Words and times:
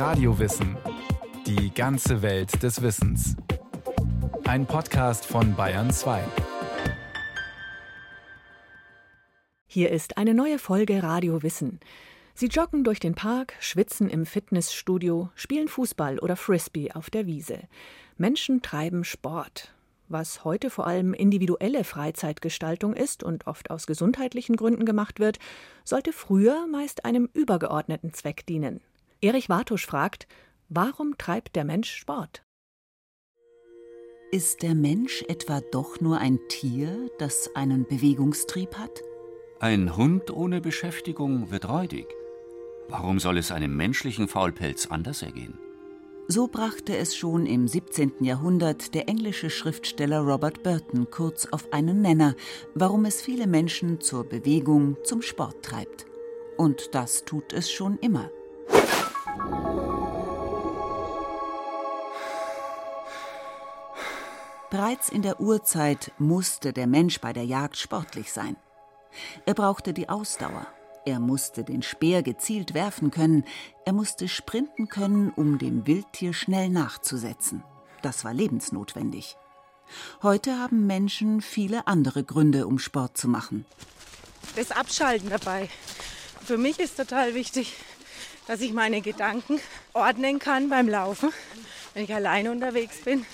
Radiowissen. 0.00 0.78
Die 1.46 1.74
ganze 1.74 2.22
Welt 2.22 2.62
des 2.62 2.80
Wissens. 2.80 3.36
Ein 4.44 4.64
Podcast 4.64 5.26
von 5.26 5.54
Bayern 5.54 5.90
2. 5.90 6.24
Hier 9.66 9.90
ist 9.90 10.16
eine 10.16 10.32
neue 10.32 10.58
Folge 10.58 11.02
Radio 11.02 11.42
Wissen. 11.42 11.80
Sie 12.32 12.46
joggen 12.46 12.82
durch 12.82 12.98
den 12.98 13.14
Park, 13.14 13.52
schwitzen 13.60 14.08
im 14.08 14.24
Fitnessstudio, 14.24 15.28
spielen 15.34 15.68
Fußball 15.68 16.18
oder 16.18 16.36
Frisbee 16.36 16.92
auf 16.92 17.10
der 17.10 17.26
Wiese. 17.26 17.58
Menschen 18.16 18.62
treiben 18.62 19.04
Sport. 19.04 19.74
Was 20.08 20.44
heute 20.44 20.70
vor 20.70 20.86
allem 20.86 21.12
individuelle 21.12 21.84
Freizeitgestaltung 21.84 22.94
ist 22.94 23.22
und 23.22 23.46
oft 23.46 23.70
aus 23.70 23.86
gesundheitlichen 23.86 24.56
Gründen 24.56 24.86
gemacht 24.86 25.20
wird, 25.20 25.38
sollte 25.84 26.14
früher 26.14 26.66
meist 26.68 27.04
einem 27.04 27.28
übergeordneten 27.34 28.14
Zweck 28.14 28.46
dienen. 28.46 28.80
Erich 29.22 29.50
Wartusch 29.50 29.84
fragt, 29.84 30.26
warum 30.70 31.18
treibt 31.18 31.54
der 31.54 31.64
Mensch 31.64 31.94
Sport? 31.94 32.42
Ist 34.32 34.62
der 34.62 34.74
Mensch 34.74 35.22
etwa 35.28 35.60
doch 35.60 36.00
nur 36.00 36.18
ein 36.18 36.38
Tier, 36.48 37.10
das 37.18 37.54
einen 37.54 37.86
Bewegungstrieb 37.86 38.78
hat? 38.78 39.02
Ein 39.58 39.94
Hund 39.94 40.30
ohne 40.30 40.62
Beschäftigung 40.62 41.50
wird 41.50 41.68
räudig. 41.68 42.06
Warum 42.88 43.20
soll 43.20 43.36
es 43.36 43.52
einem 43.52 43.76
menschlichen 43.76 44.26
Faulpelz 44.26 44.86
anders 44.86 45.20
ergehen? 45.20 45.58
So 46.26 46.46
brachte 46.46 46.96
es 46.96 47.14
schon 47.14 47.44
im 47.44 47.68
17. 47.68 48.24
Jahrhundert 48.24 48.94
der 48.94 49.06
englische 49.08 49.50
Schriftsteller 49.50 50.20
Robert 50.20 50.62
Burton 50.62 51.10
kurz 51.10 51.46
auf 51.50 51.72
einen 51.74 52.00
Nenner, 52.00 52.36
warum 52.74 53.04
es 53.04 53.20
viele 53.20 53.46
Menschen 53.46 54.00
zur 54.00 54.24
Bewegung, 54.24 54.96
zum 55.04 55.20
Sport 55.20 55.62
treibt. 55.62 56.06
Und 56.56 56.94
das 56.94 57.26
tut 57.26 57.52
es 57.52 57.70
schon 57.70 57.98
immer. 57.98 58.30
Bereits 64.70 65.08
in 65.08 65.22
der 65.22 65.40
Urzeit 65.40 66.12
musste 66.18 66.72
der 66.72 66.86
Mensch 66.86 67.20
bei 67.20 67.32
der 67.32 67.44
Jagd 67.44 67.76
sportlich 67.76 68.32
sein. 68.32 68.56
Er 69.44 69.54
brauchte 69.54 69.92
die 69.92 70.08
Ausdauer, 70.08 70.66
er 71.04 71.18
musste 71.18 71.64
den 71.64 71.82
Speer 71.82 72.22
gezielt 72.22 72.72
werfen 72.72 73.10
können, 73.10 73.44
er 73.84 73.92
musste 73.92 74.28
sprinten 74.28 74.88
können, 74.88 75.30
um 75.30 75.58
dem 75.58 75.86
Wildtier 75.86 76.32
schnell 76.32 76.68
nachzusetzen. 76.70 77.64
Das 78.02 78.24
war 78.24 78.32
lebensnotwendig. 78.32 79.36
Heute 80.22 80.58
haben 80.58 80.86
Menschen 80.86 81.40
viele 81.40 81.86
andere 81.88 82.22
Gründe, 82.22 82.66
um 82.68 82.78
Sport 82.78 83.18
zu 83.18 83.28
machen. 83.28 83.66
Das 84.54 84.70
Abschalten 84.70 85.30
dabei. 85.30 85.68
Für 86.44 86.58
mich 86.58 86.78
ist 86.78 86.96
total 86.96 87.34
wichtig, 87.34 87.76
dass 88.50 88.62
ich 88.62 88.72
meine 88.72 89.00
Gedanken 89.00 89.60
ordnen 89.92 90.40
kann 90.40 90.68
beim 90.68 90.88
Laufen, 90.88 91.30
wenn 91.94 92.02
ich 92.02 92.12
alleine 92.12 92.50
unterwegs 92.50 93.00
bin 93.04 93.24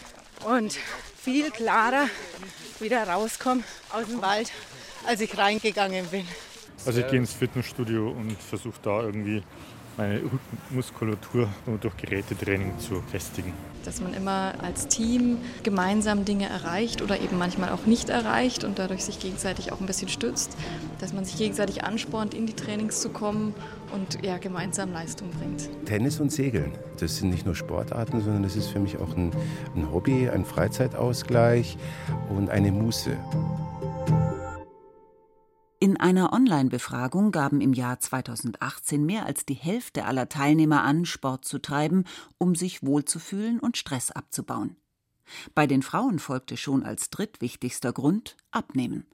und 0.45 0.79
viel 1.17 1.51
klarer 1.51 2.11
wieder 2.81 3.09
rauskomme 3.09 3.65
aus 3.95 4.09
dem 4.09 4.21
Wald, 4.21 4.53
als 5.07 5.23
ich 5.23 5.39
reingegangen 5.39 6.05
bin. 6.09 6.29
Also 6.85 7.01
ich 7.01 7.07
gehe 7.07 7.19
ins 7.19 7.33
Fitnessstudio 7.33 8.11
und 8.11 8.37
versuche 8.43 8.79
da 8.83 9.05
irgendwie 9.05 9.43
meine 9.97 10.21
Rückenmuskulatur 10.23 11.49
durch 11.81 11.97
Gerätetraining 11.97 12.79
zu 12.79 13.03
festigen. 13.11 13.53
Dass 13.85 14.01
man 14.01 14.15
immer 14.15 14.55
als 14.63 14.89
Team 14.89 15.39
gemeinsam 15.63 16.25
Dinge 16.25 16.49
erreicht 16.49 17.03
oder 17.03 17.21
eben 17.21 17.39
manchmal 17.39 17.71
auch 17.71 17.87
nicht 17.87 18.09
erreicht 18.09 18.65
und 18.65 18.79
dadurch 18.79 19.05
sich 19.05 19.21
gegenseitig 19.21 19.73
auch 19.73 19.81
ein 19.81 19.87
bisschen 19.87 20.09
stützt. 20.09 20.57
Dass 20.99 21.13
man 21.13 21.25
sich 21.25 21.37
gegenseitig 21.37 21.85
anspornt, 21.85 22.35
in 22.35 22.47
die 22.47 22.55
Trainings 22.55 23.01
zu 23.01 23.11
kommen 23.11 23.55
und 23.93 24.25
ja, 24.25 24.39
gemeinsam 24.39 24.93
Leistung 24.93 25.31
bringt. 25.31 25.69
Tennis 25.87 26.21
und 26.21 26.33
Segeln, 26.33 26.73
das 26.99 27.17
sind 27.17 27.31
nicht 27.31 27.47
nur 27.47 27.55
Sportarten, 27.55 28.21
sondern 28.21 28.43
das 28.43 28.57
ist 28.57 28.69
für 28.69 28.81
mich 28.81 28.99
auch 28.99 29.17
ein, 29.17 29.31
ein 29.77 29.93
Hobby, 29.93 30.29
ein 30.29 30.45
Freizeitausgleich 30.45 31.79
und 32.29 32.51
eine 32.51 32.73
Muße. 32.73 33.17
In 35.79 35.99
einer 35.99 36.33
Online-Befragung 36.33 37.33
gaben 37.33 37.61
im 37.61 37.75
Jahr 37.75 38.01
2018 38.01 39.05
mehr 39.05 39.27
als 39.27 39.45
die 39.45 39.55
Hälfte 39.55 40.07
aller 40.07 40.31
Teilnehmer 40.31 40.83
an, 40.83 41.05
Sport 41.05 41.45
zu 41.45 41.59
treiben, 41.59 42.05
um 42.39 42.55
sich 42.55 42.83
wohlzufühlen 42.83 43.61
und 43.61 43.77
Stress 43.77 44.11
abzubauen. 44.11 44.77
Bei 45.55 45.67
den 45.67 45.83
Frauen 45.83 46.19
folgte 46.19 46.57
schon 46.57 46.83
als 46.83 47.11
drittwichtigster 47.11 47.93
Grund 47.93 48.39
Abnehmen. 48.53 49.07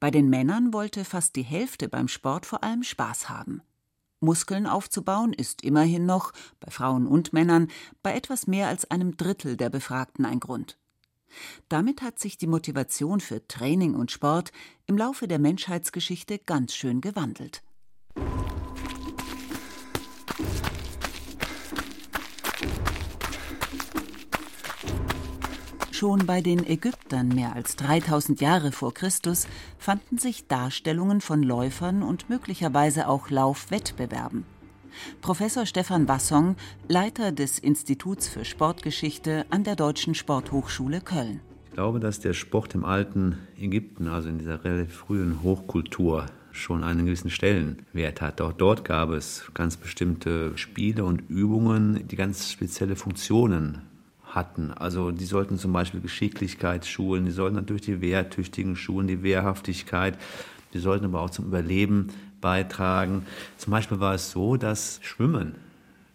Bei 0.00 0.10
den 0.10 0.30
Männern 0.30 0.72
wollte 0.72 1.04
fast 1.04 1.36
die 1.36 1.42
Hälfte 1.42 1.88
beim 1.88 2.08
Sport 2.08 2.46
vor 2.46 2.64
allem 2.64 2.84
Spaß 2.84 3.28
haben. 3.28 3.60
Muskeln 4.20 4.66
aufzubauen 4.66 5.34
ist 5.34 5.62
immerhin 5.62 6.06
noch, 6.06 6.32
bei 6.60 6.70
Frauen 6.70 7.06
und 7.06 7.34
Männern, 7.34 7.68
bei 8.02 8.14
etwas 8.14 8.46
mehr 8.46 8.68
als 8.68 8.90
einem 8.90 9.18
Drittel 9.18 9.58
der 9.58 9.68
Befragten 9.68 10.24
ein 10.24 10.40
Grund. 10.40 10.78
Damit 11.68 12.02
hat 12.02 12.18
sich 12.18 12.38
die 12.38 12.46
Motivation 12.46 13.20
für 13.20 13.46
Training 13.46 13.94
und 13.94 14.10
Sport 14.10 14.52
im 14.86 14.96
Laufe 14.96 15.28
der 15.28 15.38
Menschheitsgeschichte 15.38 16.38
ganz 16.38 16.74
schön 16.74 17.00
gewandelt. 17.00 17.62
Schon 26.02 26.26
bei 26.26 26.40
den 26.40 26.66
Ägyptern 26.66 27.28
mehr 27.28 27.54
als 27.54 27.76
3000 27.76 28.40
Jahre 28.40 28.72
vor 28.72 28.92
Christus 28.92 29.46
fanden 29.78 30.18
sich 30.18 30.48
Darstellungen 30.48 31.20
von 31.20 31.44
Läufern 31.44 32.02
und 32.02 32.28
möglicherweise 32.28 33.06
auch 33.06 33.30
Laufwettbewerben. 33.30 34.44
Professor 35.20 35.66
Stefan 35.66 36.08
Wassong, 36.08 36.56
Leiter 36.88 37.32
des 37.32 37.58
Instituts 37.58 38.28
für 38.28 38.44
Sportgeschichte 38.44 39.46
an 39.50 39.64
der 39.64 39.76
Deutschen 39.76 40.14
Sporthochschule 40.14 41.00
Köln. 41.00 41.40
Ich 41.66 41.72
glaube, 41.74 42.00
dass 42.00 42.20
der 42.20 42.34
Sport 42.34 42.74
im 42.74 42.84
alten 42.84 43.38
Ägypten, 43.58 44.08
also 44.08 44.28
in 44.28 44.38
dieser 44.38 44.64
relativ 44.64 44.94
frühen 44.94 45.42
Hochkultur, 45.42 46.26
schon 46.52 46.84
einen 46.84 47.06
gewissen 47.06 47.30
Stellenwert 47.30 48.20
hat. 48.20 48.40
Auch 48.40 48.52
dort 48.52 48.84
gab 48.84 49.10
es 49.10 49.50
ganz 49.54 49.76
bestimmte 49.76 50.56
Spiele 50.56 51.04
und 51.04 51.30
Übungen, 51.30 52.06
die 52.06 52.16
ganz 52.16 52.50
spezielle 52.50 52.94
Funktionen 52.94 53.82
hatten. 54.24 54.70
Also 54.70 55.10
die 55.10 55.24
sollten 55.24 55.58
zum 55.58 55.72
Beispiel 55.72 56.00
Geschicklichkeit 56.00 56.86
schulen, 56.86 57.24
die 57.24 57.30
sollten 57.30 57.56
natürlich 57.56 57.82
die 57.82 58.00
Wehrtüchtigen 58.00 58.76
schulen, 58.76 59.06
die 59.06 59.22
Wehrhaftigkeit, 59.22 60.18
die 60.74 60.78
sollten 60.78 61.06
aber 61.06 61.20
auch 61.20 61.30
zum 61.30 61.46
Überleben 61.46 62.08
beitragen. 62.42 63.24
Zum 63.56 63.70
Beispiel 63.70 64.00
war 64.00 64.14
es 64.14 64.30
so, 64.30 64.58
dass 64.58 65.00
Schwimmen 65.02 65.54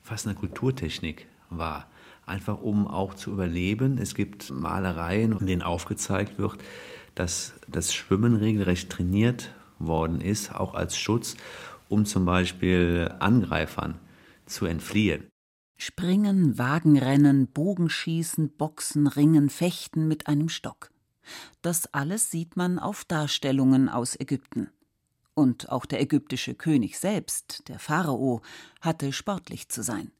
fast 0.03 0.27
eine 0.27 0.35
Kulturtechnik 0.35 1.25
war. 1.49 1.87
Einfach 2.27 2.61
um 2.61 2.87
auch 2.87 3.15
zu 3.15 3.31
überleben. 3.31 3.97
Es 3.97 4.13
gibt 4.13 4.51
Malereien, 4.51 5.31
in 5.39 5.47
denen 5.47 5.61
aufgezeigt 5.63 6.37
wird, 6.37 6.57
dass 7.15 7.53
das 7.67 7.95
Schwimmen 7.95 8.35
regelrecht 8.35 8.91
trainiert 8.91 9.49
worden 9.79 10.21
ist, 10.21 10.53
auch 10.53 10.75
als 10.75 10.97
Schutz, 10.97 11.35
um 11.89 12.05
zum 12.05 12.25
Beispiel 12.25 13.11
Angreifern 13.19 13.95
zu 14.45 14.65
entfliehen. 14.65 15.27
Springen, 15.77 16.57
Wagenrennen, 16.57 17.47
Bogenschießen, 17.47 18.49
Boxen, 18.49 19.07
Ringen, 19.07 19.49
Fechten 19.49 20.07
mit 20.07 20.27
einem 20.27 20.49
Stock. 20.49 20.89
Das 21.61 21.93
alles 21.93 22.31
sieht 22.31 22.55
man 22.57 22.79
auf 22.79 23.05
Darstellungen 23.05 23.89
aus 23.89 24.19
Ägypten. 24.19 24.69
Und 25.37 25.69
auch 25.69 25.85
der 25.85 26.01
ägyptische 26.01 26.55
König 26.55 26.97
selbst, 26.97 27.67
der 27.67 27.77
Pharao, 27.77 28.41
hatte 28.81 29.13
sportlich 29.13 29.69
zu 29.69 29.83
sein. 29.83 30.11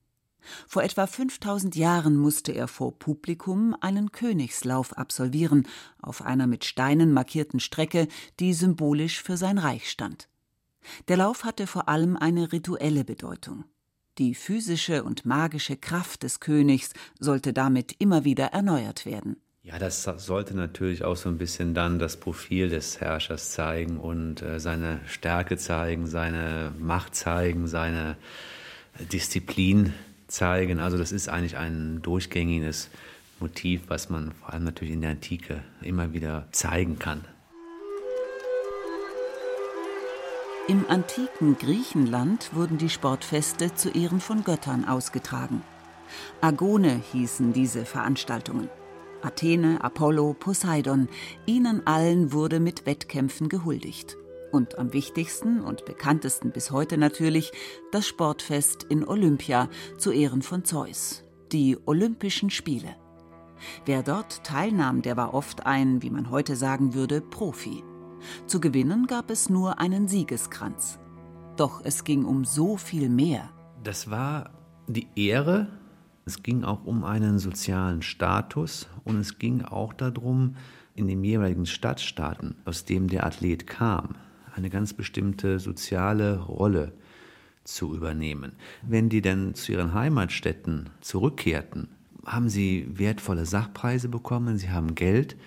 Vor 0.68 0.84
etwa 0.84 1.08
5000 1.08 1.76
Jahren 1.76 2.16
musste 2.18 2.52
er 2.52 2.68
vor 2.68 3.00
Publikum 3.00 3.76
einen 3.82 4.12
Königslauf 4.12 4.96
absolvieren, 4.96 5.68
auf 6.04 6.22
einer 6.22 6.46
mit 6.46 6.66
Steinen 6.66 7.14
markierten 7.14 7.60
Strecke, 7.60 8.08
die 8.40 8.54
symbolisch 8.54 9.24
für 9.24 9.38
sein 9.38 9.58
Reich 9.58 9.90
stand. 9.90 10.30
Der 11.08 11.18
Lauf 11.18 11.46
hatte 11.46 11.66
vor 11.66 11.90
allem 11.90 12.16
eine 12.16 12.52
rituelle 12.52 13.04
Bedeutung. 13.04 13.66
Die 14.20 14.36
physische 14.36 15.04
und 15.04 15.26
magische 15.26 15.78
Kraft 15.78 16.22
des 16.22 16.40
Königs 16.40 16.92
sollte 17.20 17.54
damit 17.54 17.96
immer 17.98 18.24
wieder 18.24 18.50
erneuert 18.54 19.08
werden. 19.08 19.42
Ja, 19.68 19.78
das 19.80 20.04
sollte 20.04 20.56
natürlich 20.56 21.04
auch 21.04 21.18
so 21.18 21.28
ein 21.28 21.38
bisschen 21.38 21.74
dann 21.74 22.00
das 22.00 22.16
Profil 22.16 22.70
des 22.70 23.02
Herrschers 23.02 23.52
zeigen 23.52 23.98
und 23.98 24.42
äh, 24.42 24.62
seine 24.62 25.02
Stärke 25.08 25.58
zeigen, 25.58 26.08
seine 26.08 26.72
Macht 26.80 27.16
zeigen, 27.16 27.68
seine 27.68 28.16
Disziplin 29.12 29.94
zeigen. 30.28 30.80
Also 30.80 30.98
das 30.98 31.12
ist 31.12 31.28
eigentlich 31.28 31.58
ein 31.58 32.02
durchgängiges 32.02 32.90
Motiv, 33.42 33.82
was 33.90 34.10
man 34.10 34.32
vor 34.32 34.54
allem 34.54 34.64
natürlich 34.64 34.94
in 34.94 35.02
der 35.02 35.12
Antike 35.12 35.62
immer 35.82 36.14
wieder 36.14 36.48
zeigen 36.54 36.98
kann. 36.98 37.26
Im 40.70 40.90
antiken 40.90 41.58
Griechenland 41.58 42.56
wurden 42.56 42.78
die 42.78 42.90
Sportfeste 42.90 43.76
zu 43.76 43.90
Ehren 43.90 44.22
von 44.22 44.46
Göttern 44.46 44.86
ausgetragen. 44.86 45.62
Agone 46.40 47.02
hießen 47.12 47.52
diese 47.52 47.84
Veranstaltungen. 47.84 48.70
Athene, 49.28 49.84
Apollo, 49.84 50.38
Poseidon, 50.40 51.10
ihnen 51.46 51.86
allen 51.86 52.32
wurde 52.32 52.62
mit 52.62 52.86
Wettkämpfen 52.86 53.50
gehuldigt. 53.50 54.16
Und 54.54 54.80
am 54.80 54.94
wichtigsten 54.94 55.60
und 55.60 55.84
bekanntesten 55.84 56.52
bis 56.52 56.72
heute 56.72 56.98
natürlich 56.98 57.52
das 57.92 58.08
Sportfest 58.08 58.84
in 58.86 59.06
Olympia 59.06 59.68
zu 59.98 60.12
Ehren 60.12 60.42
von 60.42 60.64
Zeus, 60.64 61.26
die 61.52 61.78
Olympischen 61.86 62.50
Spiele. 62.50 62.96
Wer 63.86 64.02
dort 64.02 64.46
teilnahm, 64.46 65.02
der 65.02 65.18
war 65.18 65.34
oft 65.34 65.66
ein, 65.66 66.02
wie 66.02 66.10
man 66.10 66.30
heute 66.30 66.56
sagen 66.56 66.94
würde, 66.94 67.20
Profi. 67.20 67.84
Zu 68.46 68.62
gewinnen 68.62 69.08
gab 69.08 69.30
es 69.30 69.50
nur 69.50 69.80
einen 69.80 70.08
Siegeskranz. 70.08 71.00
Doch 71.58 71.82
es 71.84 72.06
ging 72.06 72.24
um 72.24 72.46
so 72.46 72.78
viel 72.78 73.10
mehr. 73.10 73.50
Das 73.84 74.10
war 74.10 74.52
die 74.88 75.10
Ehre, 75.18 75.68
es 76.28 76.44
ging 76.44 76.66
auch 76.66 76.84
um 76.84 77.06
einen 77.06 77.40
sozialen 77.40 78.02
Status 78.02 78.88
und 79.06 79.18
es 79.18 79.40
ging 79.40 79.64
auch 79.64 79.94
darum, 79.94 80.58
in 80.94 81.08
den 81.08 81.24
jeweiligen 81.24 81.66
Stadtstaaten, 81.66 82.56
aus 82.66 82.84
dem 82.84 83.08
der 83.08 83.26
Athlet 83.26 83.66
kam, 83.66 84.16
eine 84.54 84.70
ganz 84.70 84.94
bestimmte 84.94 85.60
soziale 85.60 86.40
Rolle 86.40 86.92
zu 87.64 87.96
übernehmen. 87.96 88.52
Wenn 88.82 89.08
die 89.08 89.22
dann 89.22 89.56
zu 89.56 89.72
ihren 89.72 89.94
Heimatstädten 89.94 90.90
zurückkehrten, 91.00 91.88
haben 92.26 92.50
sie 92.50 92.88
wertvolle 92.92 93.46
Sachpreise 93.46 94.10
bekommen, 94.10 94.58
sie 94.58 94.70
haben 94.70 94.96
Geld 94.96 95.38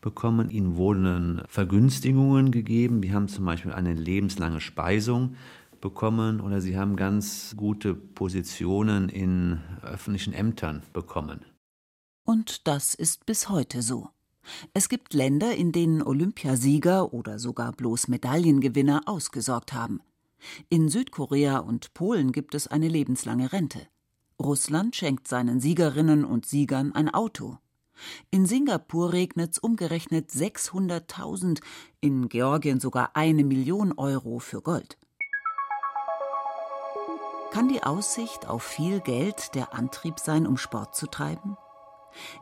bekommen, 0.00 0.50
ihnen 0.50 0.76
wurden 0.76 1.42
Vergünstigungen 1.48 2.52
gegeben, 2.52 3.02
wir 3.02 3.12
haben 3.12 3.26
zum 3.26 3.44
Beispiel 3.44 3.72
eine 3.72 3.92
lebenslange 3.92 4.60
Speisung 4.60 5.34
bekommen 5.80 6.40
oder 6.40 6.60
sie 6.60 6.76
haben 6.76 6.96
ganz 6.96 7.54
gute 7.56 7.94
Positionen 7.94 9.08
in 9.08 9.60
öffentlichen 9.82 10.32
Ämtern 10.32 10.82
bekommen. 10.92 11.44
Und 12.24 12.66
das 12.66 12.94
ist 12.94 13.26
bis 13.26 13.48
heute 13.48 13.82
so. 13.82 14.10
Es 14.74 14.88
gibt 14.88 15.14
Länder, 15.14 15.54
in 15.54 15.72
denen 15.72 16.02
Olympiasieger 16.02 17.12
oder 17.12 17.38
sogar 17.38 17.72
bloß 17.72 18.08
Medaillengewinner 18.08 19.02
ausgesorgt 19.06 19.72
haben. 19.72 20.00
In 20.68 20.88
Südkorea 20.88 21.58
und 21.58 21.94
Polen 21.94 22.32
gibt 22.32 22.54
es 22.54 22.68
eine 22.68 22.88
lebenslange 22.88 23.52
Rente. 23.52 23.88
Russland 24.40 24.94
schenkt 24.94 25.26
seinen 25.26 25.60
Siegerinnen 25.60 26.24
und 26.24 26.46
Siegern 26.46 26.92
ein 26.92 27.12
Auto. 27.12 27.58
In 28.30 28.46
Singapur 28.46 29.12
regnet's 29.12 29.58
umgerechnet 29.58 30.30
600.000, 30.30 31.60
in 32.00 32.28
Georgien 32.28 32.78
sogar 32.78 33.16
eine 33.16 33.42
Million 33.42 33.92
Euro 33.92 34.38
für 34.38 34.62
Gold. 34.62 34.97
Kann 37.50 37.68
die 37.68 37.82
Aussicht 37.82 38.46
auf 38.46 38.62
viel 38.62 39.00
Geld 39.00 39.54
der 39.54 39.72
Antrieb 39.72 40.20
sein, 40.20 40.46
um 40.46 40.58
Sport 40.58 40.94
zu 40.94 41.06
treiben? 41.06 41.56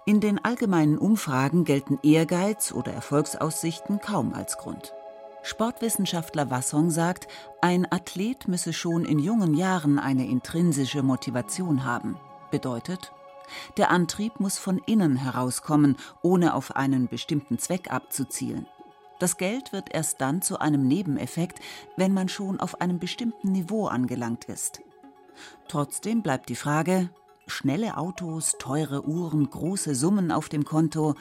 In 0.05 0.21
den 0.21 0.45
allgemeinen 0.45 0.99
Umfragen 0.99 1.65
gelten 1.65 1.99
Ehrgeiz 2.03 2.73
oder 2.73 2.93
Erfolgsaussichten 2.93 4.01
kaum 4.01 4.35
als 4.35 4.59
Grund. 4.59 4.95
Sportwissenschaftler 5.43 6.51
Wassong 6.51 6.91
sagt, 6.91 7.29
ein 7.61 7.91
Athlet 7.91 8.49
müsse 8.49 8.73
schon 8.73 9.05
in 9.05 9.21
jungen 9.21 9.55
Jahren 9.55 10.01
eine 10.01 10.27
intrinsische 10.27 11.05
Motivation 11.05 11.85
haben. 11.85 12.19
Bedeutet, 12.51 13.13
der 13.77 13.93
Antrieb 13.93 14.41
muss 14.41 14.59
von 14.59 14.79
innen 14.87 15.15
herauskommen, 15.15 15.97
ohne 16.21 16.53
auf 16.55 16.75
einen 16.75 17.07
bestimmten 17.07 17.61
Zweck 17.61 17.93
abzuzielen. 17.93 18.67
Das 19.21 19.37
Geld 19.37 19.73
wird 19.73 19.95
erst 19.95 20.21
dann 20.21 20.43
zu 20.43 20.59
einem 20.59 20.87
Nebeneffekt, 20.89 21.61
wenn 21.97 22.13
man 22.13 22.29
schon 22.29 22.59
auf 22.59 22.81
einem 22.81 22.99
bestimmten 22.99 23.53
Niveau 23.53 23.87
angelangt 23.87 24.47
ist. 24.47 24.83
Trotzdem 25.69 26.23
bleibt 26.23 26.49
die 26.49 26.57
Frage, 26.57 27.11
schnelle 27.47 27.97
Autos, 27.97 28.57
teure 28.59 29.07
Uhren, 29.07 29.49
große 29.49 29.95
Summen 29.95 30.33
auf 30.33 30.49
dem 30.49 30.65
Konto, 30.65 31.15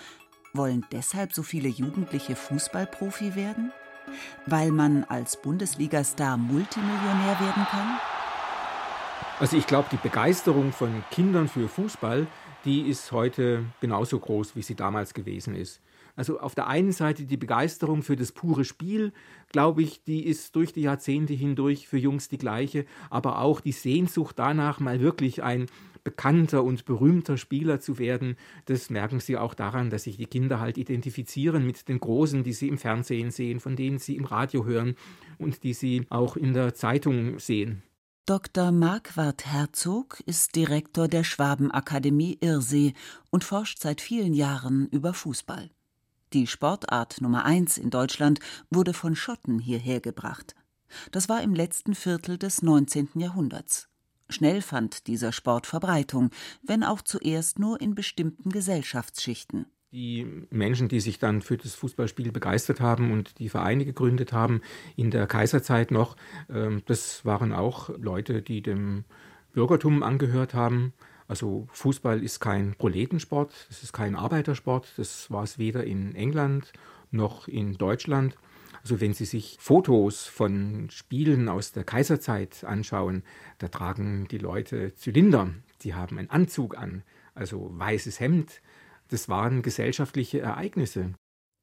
wollen 0.54 0.86
deshalb 0.92 1.34
so 1.34 1.44
viele 1.44 1.68
Jugendliche 1.68 2.36
Fußballprofi 2.36 3.36
werden? 3.36 3.72
Weil 4.46 4.72
man 4.72 5.04
als 5.06 5.42
Bundesligastar 5.42 6.38
Multimillionär 6.38 7.40
werden 7.40 7.66
kann? 7.70 8.00
Also 9.40 9.58
ich 9.58 9.68
glaube, 9.68 9.90
die 9.92 9.98
Begeisterung 9.98 10.72
von 10.72 11.04
Kindern 11.12 11.50
für 11.50 11.68
Fußball, 11.68 12.28
die 12.64 12.82
ist 12.82 13.12
heute 13.12 13.66
genauso 13.82 14.20
groß, 14.20 14.56
wie 14.56 14.62
sie 14.62 14.76
damals 14.76 15.14
gewesen 15.14 15.56
ist. 15.56 15.82
Also 16.16 16.40
auf 16.40 16.56
der 16.56 16.68
einen 16.68 16.92
Seite 16.92 17.26
die 17.26 17.38
Begeisterung 17.38 18.04
für 18.04 18.16
das 18.16 18.32
pure 18.32 18.66
Spiel, 18.66 19.12
glaube 19.52 19.82
ich, 19.84 20.04
die 20.04 20.26
ist 20.26 20.56
durch 20.56 20.74
die 20.74 20.82
Jahrzehnte 20.82 21.34
hindurch 21.34 21.88
für 21.88 21.98
Jungs 21.98 22.30
die 22.30 22.38
gleiche, 22.38 22.86
aber 23.10 23.40
auch 23.40 23.60
die 23.60 23.74
Sehnsucht 23.74 24.40
danach, 24.40 24.80
mal 24.80 25.02
wirklich 25.02 25.44
ein 25.44 25.68
bekannter 26.06 26.64
und 26.64 26.86
berühmter 26.86 27.36
Spieler 27.36 27.82
zu 27.82 27.98
werden, 27.98 28.38
das 28.66 28.90
merken 28.90 29.20
sie 29.20 29.38
auch 29.38 29.54
daran, 29.54 29.90
dass 29.90 30.04
sich 30.04 30.18
die 30.18 30.28
Kinder 30.28 30.62
halt 30.62 30.78
identifizieren 30.78 31.66
mit 31.66 31.90
den 31.90 32.00
Großen, 32.00 32.44
die 32.44 32.54
sie 32.54 32.70
im 32.70 32.78
Fernsehen 32.78 33.32
sehen, 33.32 33.60
von 33.60 33.76
denen 33.76 33.98
sie 33.98 34.16
im 34.16 34.26
Radio 34.26 34.66
hören 34.66 34.96
und 35.40 35.64
die 35.64 35.74
sie 35.74 36.06
auch 36.10 36.38
in 36.38 36.54
der 36.54 36.76
Zeitung 36.76 37.40
sehen. 37.40 37.82
Dr. 38.28 38.72
Marquardt 38.72 39.46
Herzog 39.46 40.20
ist 40.26 40.56
Direktor 40.56 41.08
der 41.08 41.24
Schwabenakademie 41.24 42.38
Irsee 42.42 42.94
und 43.30 43.44
forscht 43.44 43.80
seit 43.80 44.02
vielen 44.02 44.34
Jahren 44.34 44.88
über 44.88 45.14
Fußball. 45.14 45.70
Die 46.34 46.48
Sportart 46.48 47.22
Nummer 47.22 47.46
eins 47.46 47.78
in 47.78 47.90
Deutschland 47.90 48.40
wurde 48.70 48.94
von 48.94 49.16
Schotten 49.16 49.60
hierher 49.60 50.02
gebracht. 50.02 50.56
Das 51.12 51.30
war 51.30 51.42
im 51.42 51.54
letzten 51.54 51.96
Viertel 51.96 52.38
des 52.38 52.62
19. 52.62 53.10
Jahrhunderts. 53.16 53.90
Schnell 54.30 54.62
fand 54.62 55.08
dieser 55.08 55.32
Sport 55.32 55.68
Verbreitung, 55.68 56.32
wenn 56.64 56.84
auch 56.84 57.02
zuerst 57.02 57.60
nur 57.60 57.80
in 57.80 57.94
bestimmten 57.94 58.50
Gesellschaftsschichten. 58.50 59.68
Die 59.92 60.26
Menschen, 60.50 60.90
die 60.90 61.00
sich 61.00 61.20
dann 61.20 61.42
für 61.42 61.58
das 61.58 61.76
Fußballspiel 61.76 62.32
begeistert 62.32 62.82
haben 62.82 63.12
und 63.12 63.40
die 63.40 63.50
Vereine 63.50 63.86
gegründet 63.86 64.34
haben, 64.34 64.62
in 64.98 65.12
der 65.12 65.28
Kaiserzeit 65.28 65.92
noch, 65.92 66.18
ähm, 66.50 66.82
das 66.86 67.24
waren 67.24 67.54
auch 67.54 67.90
Leute, 67.98 68.42
die 68.42 68.62
dem 68.62 69.06
Bürgertum 69.54 70.04
angehört 70.04 70.54
haben. 70.54 70.94
Also 71.28 71.68
Fußball 71.72 72.24
ist 72.24 72.40
kein 72.40 72.76
Proletensport, 72.76 73.68
es 73.70 73.82
ist 73.84 73.94
kein 73.94 74.16
Arbeitersport, 74.16 74.94
das 74.98 75.32
war 75.32 75.44
es 75.44 75.58
weder 75.58 75.84
in 75.84 76.14
England 76.14 76.72
noch 77.12 77.48
in 77.48 77.74
Deutschland. 77.78 78.36
Also 78.82 79.02
wenn 79.02 79.14
Sie 79.14 79.26
sich 79.26 79.58
Fotos 79.60 80.28
von 80.28 80.90
Spielen 80.92 81.50
aus 81.50 81.72
der 81.72 81.84
Kaiserzeit 81.84 82.64
anschauen, 82.64 83.24
da 83.58 83.68
tragen 83.68 84.28
die 84.30 84.38
Leute 84.38 84.94
Zylinder, 84.94 85.50
die 85.82 85.96
haben 85.96 86.20
einen 86.20 86.30
Anzug 86.30 86.78
an, 86.78 87.04
also 87.34 87.72
weißes 87.72 88.20
Hemd. 88.20 88.62
Das 89.08 89.28
waren 89.28 89.64
gesellschaftliche 89.64 90.42
Ereignisse. 90.42 91.14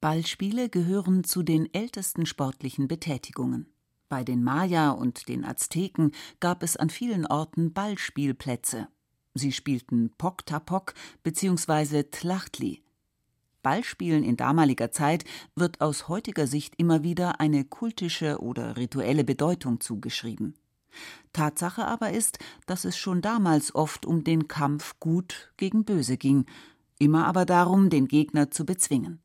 Ballspiele 0.01 0.67
gehören 0.67 1.23
zu 1.23 1.43
den 1.43 1.73
ältesten 1.73 2.25
sportlichen 2.25 2.89
Betätigungen. 2.89 3.73
Bei 4.09 4.25
den 4.25 4.43
Maya 4.43 4.91
und 4.91 5.29
den 5.29 5.45
Azteken 5.45 6.11
gab 6.41 6.61
es 6.61 6.75
an 6.75 6.89
vielen 6.89 7.25
Orten 7.25 7.71
Ballspielplätze. 7.71 8.89
Sie 9.33 9.51
spielten 9.51 10.11
Pok-Tapok 10.17 10.93
bzw. 11.23 12.03
Tlachtli. 12.03 12.83
Ballspielen 13.63 14.23
in 14.23 14.37
damaliger 14.37 14.91
Zeit 14.91 15.23
wird 15.55 15.81
aus 15.81 16.07
heutiger 16.07 16.45
Sicht 16.45 16.75
immer 16.77 17.01
wieder 17.01 17.39
eine 17.39 17.63
kultische 17.63 18.39
oder 18.39 18.77
rituelle 18.77 19.23
Bedeutung 19.23 19.79
zugeschrieben. 19.79 20.53
Tatsache 21.31 21.85
aber 21.85 22.11
ist, 22.11 22.37
dass 22.67 22.85
es 22.85 22.97
schon 22.97 23.21
damals 23.21 23.73
oft 23.73 24.05
um 24.05 24.23
den 24.23 24.47
Kampf 24.47 24.99
Gut 24.99 25.51
gegen 25.57 25.85
Böse 25.85 26.17
ging, 26.17 26.45
immer 26.99 27.25
aber 27.25 27.45
darum, 27.45 27.89
den 27.89 28.07
Gegner 28.07 28.51
zu 28.51 28.65
bezwingen. 28.65 29.22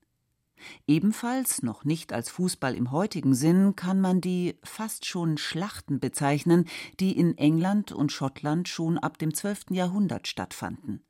Ebenfalls 0.87 1.62
noch 1.62 1.85
nicht 1.85 2.12
als 2.12 2.31
Fußball 2.31 2.75
im 2.75 2.91
heutigen 2.91 3.35
Sinn 3.35 3.77
kann 3.77 4.00
man 4.00 4.21
die 4.21 4.57
fast 4.62 5.07
schon 5.07 5.38
Schlachten 5.38 6.00
bezeichnen, 6.00 6.67
die 7.00 7.17
in 7.17 7.37
England 7.38 7.93
und 7.93 8.12
Schottland 8.12 8.69
schon 8.69 8.99
ab 8.99 9.19
dem 9.19 9.35
12. 9.35 9.67
Jahrhundert 9.71 10.27
stattfanden. 10.29 11.05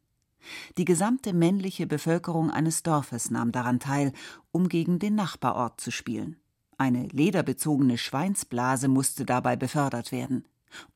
Die 0.76 0.84
gesamte 0.84 1.32
männliche 1.32 1.86
Bevölkerung 1.86 2.50
eines 2.50 2.82
Dorfes 2.82 3.30
nahm 3.30 3.52
daran 3.52 3.80
teil, 3.80 4.12
um 4.52 4.68
gegen 4.68 4.98
den 4.98 5.14
Nachbarort 5.14 5.80
zu 5.80 5.90
spielen. 5.90 6.36
Eine 6.76 7.08
lederbezogene 7.08 7.98
Schweinsblase 7.98 8.88
musste 8.88 9.24
dabei 9.24 9.56
befördert 9.56 10.12
werden. 10.12 10.44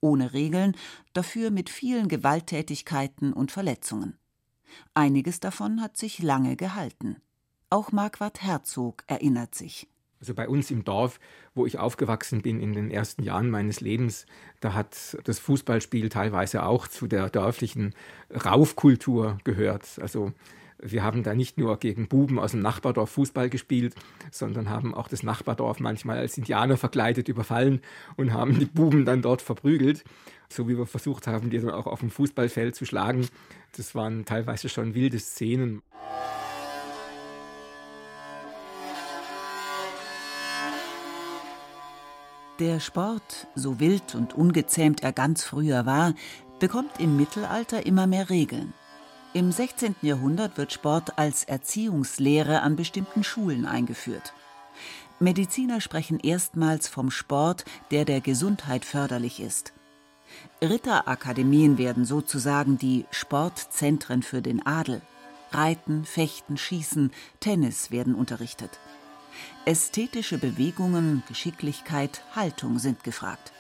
Ohne 0.00 0.32
Regeln, 0.32 0.76
dafür 1.12 1.50
mit 1.50 1.70
vielen 1.70 2.08
Gewalttätigkeiten 2.08 3.32
und 3.32 3.50
Verletzungen. 3.50 4.16
Einiges 4.94 5.40
davon 5.40 5.80
hat 5.80 5.96
sich 5.96 6.22
lange 6.22 6.56
gehalten. 6.56 7.16
Auch 7.72 7.90
Marquardt 7.90 8.42
Herzog 8.42 9.02
erinnert 9.06 9.54
sich. 9.54 9.88
Also 10.20 10.34
bei 10.34 10.46
uns 10.46 10.70
im 10.70 10.84
Dorf, 10.84 11.18
wo 11.54 11.64
ich 11.64 11.78
aufgewachsen 11.78 12.42
bin 12.42 12.60
in 12.60 12.74
den 12.74 12.90
ersten 12.90 13.22
Jahren 13.22 13.48
meines 13.48 13.80
Lebens, 13.80 14.26
da 14.60 14.74
hat 14.74 15.16
das 15.24 15.38
Fußballspiel 15.38 16.10
teilweise 16.10 16.64
auch 16.64 16.86
zu 16.86 17.06
der 17.06 17.30
dörflichen 17.30 17.94
Raufkultur 18.30 19.38
gehört. 19.44 19.98
Also 20.02 20.34
wir 20.82 21.02
haben 21.02 21.22
da 21.22 21.34
nicht 21.34 21.56
nur 21.56 21.78
gegen 21.78 22.08
Buben 22.08 22.38
aus 22.38 22.50
dem 22.50 22.60
Nachbardorf 22.60 23.08
Fußball 23.08 23.48
gespielt, 23.48 23.94
sondern 24.30 24.68
haben 24.68 24.94
auch 24.94 25.08
das 25.08 25.22
Nachbardorf 25.22 25.80
manchmal 25.80 26.18
als 26.18 26.36
Indianer 26.36 26.76
verkleidet 26.76 27.28
überfallen 27.28 27.80
und 28.18 28.34
haben 28.34 28.58
die 28.58 28.66
Buben 28.66 29.06
dann 29.06 29.22
dort 29.22 29.40
verprügelt, 29.40 30.04
so 30.50 30.68
wie 30.68 30.76
wir 30.76 30.84
versucht 30.84 31.26
haben, 31.26 31.48
die 31.48 31.58
dann 31.58 31.70
auch 31.70 31.86
auf 31.86 32.00
dem 32.00 32.10
Fußballfeld 32.10 32.76
zu 32.76 32.84
schlagen. 32.84 33.26
Das 33.78 33.94
waren 33.94 34.26
teilweise 34.26 34.68
schon 34.68 34.94
wilde 34.94 35.18
Szenen. 35.18 35.80
Der 42.58 42.80
Sport, 42.80 43.46
so 43.54 43.80
wild 43.80 44.14
und 44.14 44.34
ungezähmt 44.34 45.02
er 45.02 45.12
ganz 45.12 45.42
früher 45.42 45.86
war, 45.86 46.12
bekommt 46.58 47.00
im 47.00 47.16
Mittelalter 47.16 47.86
immer 47.86 48.06
mehr 48.06 48.28
Regeln. 48.28 48.74
Im 49.32 49.50
16. 49.50 49.96
Jahrhundert 50.02 50.58
wird 50.58 50.72
Sport 50.72 51.18
als 51.18 51.44
Erziehungslehre 51.44 52.60
an 52.60 52.76
bestimmten 52.76 53.24
Schulen 53.24 53.64
eingeführt. 53.64 54.34
Mediziner 55.18 55.80
sprechen 55.80 56.20
erstmals 56.20 56.88
vom 56.88 57.10
Sport, 57.10 57.64
der 57.90 58.04
der 58.04 58.20
Gesundheit 58.20 58.84
förderlich 58.84 59.40
ist. 59.40 59.72
Ritterakademien 60.60 61.78
werden 61.78 62.04
sozusagen 62.04 62.76
die 62.76 63.06
Sportzentren 63.10 64.22
für 64.22 64.42
den 64.42 64.64
Adel. 64.66 65.00
Reiten, 65.52 66.04
Fechten, 66.04 66.58
Schießen, 66.58 67.12
Tennis 67.40 67.90
werden 67.90 68.14
unterrichtet. 68.14 68.78
Ästhetische 69.64 70.38
Bewegungen, 70.38 71.22
Geschicklichkeit, 71.28 72.22
Haltung 72.34 72.78
sind 72.78 73.04
gefragt. 73.04 73.52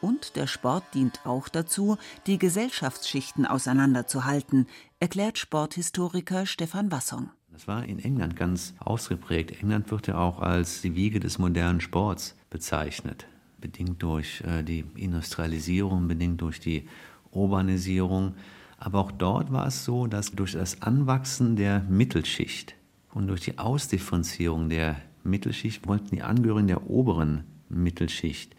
Und 0.00 0.36
der 0.36 0.46
Sport 0.46 0.84
dient 0.94 1.20
auch 1.24 1.48
dazu, 1.48 1.98
die 2.26 2.38
Gesellschaftsschichten 2.38 3.46
auseinanderzuhalten, 3.46 4.66
erklärt 4.98 5.38
Sporthistoriker 5.38 6.46
Stefan 6.46 6.90
Wasson. 6.90 7.30
Das 7.52 7.68
war 7.68 7.84
in 7.84 7.98
England 7.98 8.36
ganz 8.36 8.74
ausgeprägt. 8.78 9.60
England 9.60 9.90
wird 9.90 10.06
ja 10.06 10.16
auch 10.16 10.40
als 10.40 10.80
die 10.80 10.94
Wiege 10.94 11.20
des 11.20 11.38
modernen 11.38 11.80
Sports 11.80 12.34
bezeichnet, 12.48 13.26
bedingt 13.58 14.02
durch 14.02 14.42
äh, 14.42 14.62
die 14.62 14.84
Industrialisierung, 14.96 16.08
bedingt 16.08 16.40
durch 16.40 16.60
die 16.60 16.88
Urbanisierung. 17.32 18.34
Aber 18.78 19.00
auch 19.00 19.12
dort 19.12 19.52
war 19.52 19.66
es 19.66 19.84
so, 19.84 20.06
dass 20.06 20.32
durch 20.32 20.52
das 20.52 20.80
Anwachsen 20.80 21.56
der 21.56 21.80
Mittelschicht 21.80 22.74
und 23.12 23.28
durch 23.28 23.42
die 23.42 23.58
Ausdifferenzierung 23.58 24.68
der 24.68 24.96
Mittelschicht 25.22 25.86
wollten 25.86 26.14
die 26.14 26.22
Angehörigen 26.22 26.68
der 26.68 26.88
oberen 26.88 27.44
Mittelschicht 27.68 28.54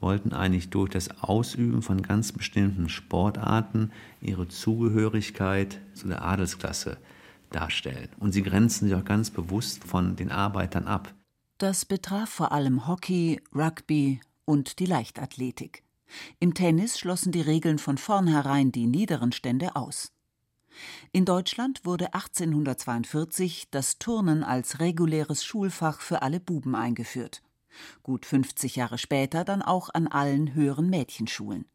wollten 0.00 0.34
eigentlich 0.34 0.68
durch 0.68 0.90
das 0.90 1.22
Ausüben 1.22 1.80
von 1.80 2.02
ganz 2.02 2.32
bestimmten 2.32 2.90
Sportarten 2.90 3.90
ihre 4.20 4.48
Zugehörigkeit 4.48 5.80
zu 5.94 6.08
der 6.08 6.22
Adelsklasse 6.22 6.98
darstellen. 7.50 8.10
Und 8.18 8.32
sie 8.32 8.42
grenzen 8.42 8.88
sich 8.88 8.94
auch 8.94 9.04
ganz 9.04 9.30
bewusst 9.30 9.84
von 9.84 10.14
den 10.16 10.30
Arbeitern 10.30 10.86
ab. 10.86 11.14
Das 11.56 11.86
betraf 11.86 12.28
vor 12.28 12.52
allem 12.52 12.86
Hockey, 12.86 13.40
Rugby 13.54 14.20
und 14.44 14.78
die 14.78 14.86
Leichtathletik. 14.86 15.84
Im 16.38 16.52
Tennis 16.52 16.98
schlossen 16.98 17.32
die 17.32 17.40
Regeln 17.40 17.78
von 17.78 17.96
vornherein 17.96 18.72
die 18.72 18.86
niederen 18.86 19.32
Stände 19.32 19.74
aus. 19.74 20.13
In 21.12 21.24
Deutschland 21.24 21.84
wurde 21.84 22.14
1842 22.14 23.68
das 23.70 23.98
Turnen 23.98 24.42
als 24.42 24.80
reguläres 24.80 25.44
Schulfach 25.44 26.00
für 26.00 26.22
alle 26.22 26.40
Buben 26.40 26.74
eingeführt 26.74 27.42
gut 28.02 28.26
50 28.26 28.76
Jahre 28.76 28.98
später 28.98 29.44
dann 29.44 29.62
auch 29.62 29.90
an 29.92 30.06
allen 30.06 30.54
höheren 30.54 30.88
Mädchenschulen. 30.90 31.66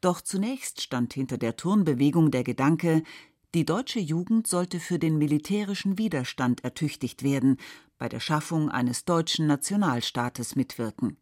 Doch 0.00 0.20
zunächst 0.20 0.80
stand 0.80 1.12
hinter 1.12 1.38
der 1.38 1.56
Turnbewegung 1.56 2.30
der 2.30 2.44
Gedanke, 2.44 3.02
die 3.54 3.66
deutsche 3.66 4.00
Jugend 4.00 4.46
sollte 4.46 4.78
für 4.80 4.98
den 4.98 5.18
militärischen 5.18 5.98
Widerstand 5.98 6.64
ertüchtigt 6.64 7.22
werden, 7.22 7.56
bei 7.98 8.08
der 8.08 8.20
Schaffung 8.20 8.70
eines 8.70 9.04
deutschen 9.04 9.46
Nationalstaates 9.46 10.56
mitwirken. 10.56 11.16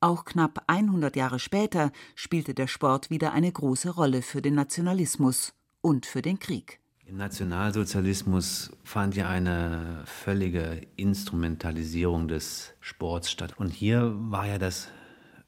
Auch 0.00 0.24
knapp 0.24 0.64
100 0.66 1.14
Jahre 1.14 1.38
später 1.38 1.92
spielte 2.14 2.54
der 2.54 2.68
Sport 2.68 3.10
wieder 3.10 3.32
eine 3.32 3.52
große 3.52 3.90
Rolle 3.90 4.22
für 4.22 4.40
den 4.40 4.54
Nationalismus 4.54 5.52
und 5.82 6.06
für 6.06 6.22
den 6.22 6.38
Krieg. 6.38 6.80
Im 7.04 7.18
Nationalsozialismus 7.18 8.70
fand 8.84 9.14
ja 9.16 9.28
eine 9.28 10.02
völlige 10.06 10.80
Instrumentalisierung 10.96 12.28
des 12.28 12.72
Sports 12.80 13.30
statt. 13.30 13.54
Und 13.58 13.68
hier 13.68 14.14
war 14.16 14.46
ja 14.46 14.56
das 14.56 14.88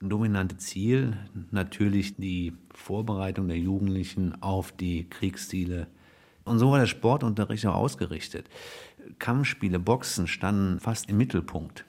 dominante 0.00 0.58
Ziel 0.58 1.16
natürlich 1.50 2.16
die 2.16 2.52
Vorbereitung 2.74 3.48
der 3.48 3.56
Jugendlichen 3.56 4.42
auf 4.42 4.72
die 4.72 5.08
Kriegsziele. 5.08 5.86
Und 6.44 6.58
so 6.58 6.70
war 6.70 6.80
der 6.80 6.86
Sportunterricht 6.86 7.64
auch 7.66 7.76
ausgerichtet. 7.76 8.50
Kampfspiele, 9.18 9.78
Boxen 9.78 10.26
standen 10.26 10.80
fast 10.80 11.08
im 11.08 11.16
Mittelpunkt. 11.16 11.86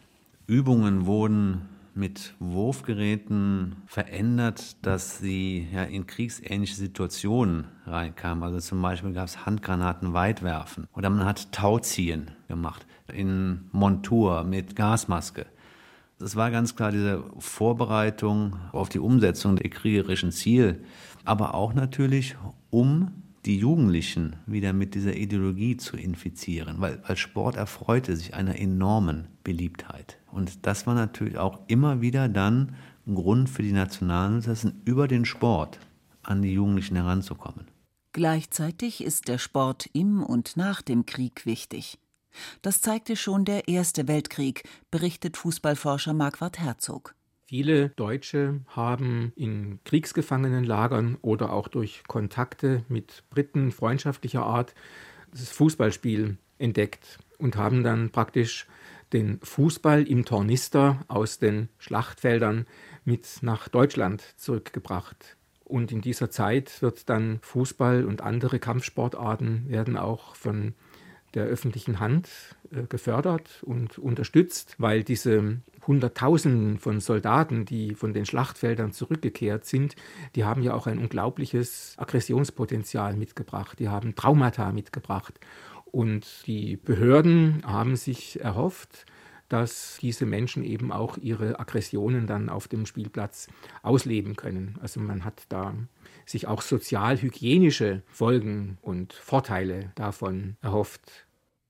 Übungen 0.48 1.06
wurden 1.06 1.68
mit 1.96 2.36
Wurfgeräten 2.40 3.78
verändert, 3.88 4.86
dass 4.86 5.20
sie 5.20 5.68
ja 5.74 5.84
in 5.84 6.06
kriegsähnliche 6.06 6.76
Situationen 6.76 7.66
reinkamen. 7.86 8.44
Also 8.44 8.60
zum 8.60 8.82
Beispiel 8.82 9.14
gab 9.14 9.28
es 9.28 9.46
Handgranaten 9.46 10.14
weitwerfen 10.14 10.88
oder 10.94 11.10
man 11.10 11.26
hat 11.26 11.52
Tauziehen 11.52 12.32
gemacht 12.48 12.86
in 13.14 13.70
Montur 13.72 14.44
mit 14.44 14.76
Gasmaske. 14.76 15.46
Das 16.20 16.36
war 16.36 16.52
ganz 16.52 16.76
klar 16.76 16.92
diese 16.92 17.24
Vorbereitung 17.40 18.58
auf 18.72 18.90
die 18.90 19.00
Umsetzung 19.00 19.56
der 19.56 19.70
kriegerischen 19.70 20.32
Ziele, 20.32 20.80
aber 21.24 21.56
auch 21.56 21.74
natürlich, 21.74 22.36
um 22.70 23.12
die 23.46 23.58
Jugendlichen 23.58 24.38
wieder 24.46 24.74
mit 24.74 24.96
dieser 24.96 25.16
Ideologie 25.16 25.78
zu 25.78 25.98
infizieren, 25.98 26.78
weil, 26.80 27.02
weil 27.08 27.16
Sport 27.16 27.56
erfreute 27.56 28.16
sich 28.16 28.34
einer 28.34 28.58
enormen 28.58 29.28
Beliebtheit. 29.44 30.18
Und 30.32 30.66
das 30.66 30.88
war 30.88 30.96
natürlich 30.96 31.38
auch 31.38 31.60
immer 31.68 32.02
wieder 32.02 32.28
dann 32.28 32.76
ein 33.06 33.16
Grund 33.16 33.50
für 33.50 33.62
die 33.62 33.72
Nationalsozialisten, 33.72 34.82
über 34.86 35.08
den 35.08 35.26
Sport 35.26 35.80
an 36.24 36.42
die 36.42 36.54
Jugendlichen 36.54 36.96
heranzukommen. 36.96 37.68
Gleichzeitig 38.14 39.04
ist 39.04 39.28
der 39.28 39.38
Sport 39.38 39.90
im 39.94 40.24
und 40.24 40.58
nach 40.58 40.82
dem 40.82 41.06
Krieg 41.06 41.46
wichtig. 41.46 42.00
Das 42.62 42.82
zeigte 42.82 43.16
schon 43.16 43.46
der 43.46 43.68
Erste 43.68 44.08
Weltkrieg, 44.08 44.64
berichtet 44.90 45.38
Fußballforscher 45.38 46.14
Marquardt 46.14 46.60
Herzog. 46.60 47.16
Viele 47.48 47.90
Deutsche 47.90 48.62
haben 48.70 49.32
in 49.36 49.80
Kriegsgefangenenlagern 49.84 51.20
oder 51.22 51.54
auch 51.54 51.68
durch 51.68 52.04
Kontakte 52.08 52.84
mit 52.90 53.24
Briten 53.30 53.72
freundschaftlicher 53.72 54.44
Art 54.44 54.74
das 55.30 55.50
Fußballspiel 55.52 56.38
entdeckt 56.58 57.20
und 57.38 57.56
haben 57.56 57.84
dann 57.84 58.10
praktisch 58.10 58.66
den 59.14 59.40
Fußball 59.44 60.08
im 60.08 60.26
Tornister 60.26 61.06
aus 61.08 61.38
den 61.38 61.70
Schlachtfeldern 61.78 62.66
mit 63.04 63.28
nach 63.42 63.68
Deutschland 63.68 64.24
zurückgebracht. 64.38 65.38
Und 65.64 65.92
in 65.92 66.02
dieser 66.02 66.32
Zeit 66.32 66.82
wird 66.82 67.10
dann 67.10 67.38
Fußball 67.44 68.06
und 68.06 68.22
andere 68.22 68.58
Kampfsportarten 68.58 69.70
werden 69.70 69.98
auch 69.98 70.36
von 70.36 70.74
der 71.36 71.46
öffentlichen 71.46 72.00
Hand 72.00 72.30
äh, 72.72 72.84
gefördert 72.88 73.62
und 73.64 73.98
unterstützt, 74.00 74.76
weil 74.78 75.04
diese 75.04 75.62
Hunderttausenden 75.86 76.80
von 76.80 77.00
Soldaten, 77.00 77.66
die 77.66 77.94
von 77.94 78.14
den 78.14 78.26
Schlachtfeldern 78.26 78.92
zurückgekehrt 78.92 79.66
sind, 79.66 79.96
die 80.36 80.44
haben 80.44 80.64
ja 80.64 80.74
auch 80.74 80.88
ein 80.88 80.98
unglaubliches 80.98 81.96
Aggressionspotenzial 81.98 83.16
mitgebracht, 83.16 83.78
die 83.80 83.90
haben 83.90 84.16
Traumata 84.16 84.72
mitgebracht. 84.72 85.40
Und 85.86 86.26
die 86.48 86.76
Behörden 86.76 87.62
haben 87.66 87.96
sich 87.96 88.42
erhofft, 88.42 89.06
dass 89.50 89.98
diese 90.02 90.26
Menschen 90.26 90.64
eben 90.64 90.92
auch 90.92 91.18
ihre 91.18 91.60
Aggressionen 91.60 92.28
dann 92.28 92.50
auf 92.50 92.68
dem 92.68 92.86
Spielplatz 92.86 93.48
ausleben 93.84 94.36
können. 94.36 94.78
Also 94.82 95.00
man 95.00 95.24
hat 95.24 95.44
da 95.50 95.76
sich 96.26 96.48
auch 96.48 96.62
sozial-hygienische 96.62 98.02
Folgen 98.08 98.78
und 98.82 99.14
Vorteile 99.14 99.92
davon 99.96 100.58
erhofft. 100.62 101.25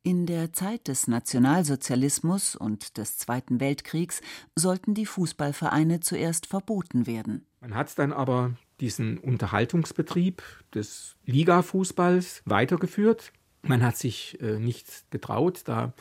In 0.06 0.28
der 0.28 0.54
Zeit 0.54 0.88
des 0.88 1.08
Nationalsozialismus 1.08 2.56
und 2.56 3.00
des 3.00 3.18
Zweiten 3.18 3.60
Weltkriegs 3.60 4.22
sollten 4.56 4.94
die 4.94 5.08
Fußballvereine 5.08 6.00
zuerst 6.00 6.46
verboten 6.46 7.08
werden. 7.08 7.48
Man 7.60 7.74
hat 7.74 7.98
dann 7.98 8.14
aber 8.14 8.54
diesen 8.80 9.18
Unterhaltungsbetrieb 9.18 10.44
des 10.76 11.16
Ligafußballs 11.26 12.44
weitergeführt. 12.46 13.34
Man 13.64 13.82
hat 13.82 13.98
sich 13.98 14.40
äh, 14.42 14.60
nicht 14.60 15.10
getraut, 15.10 15.64
da 15.66 15.92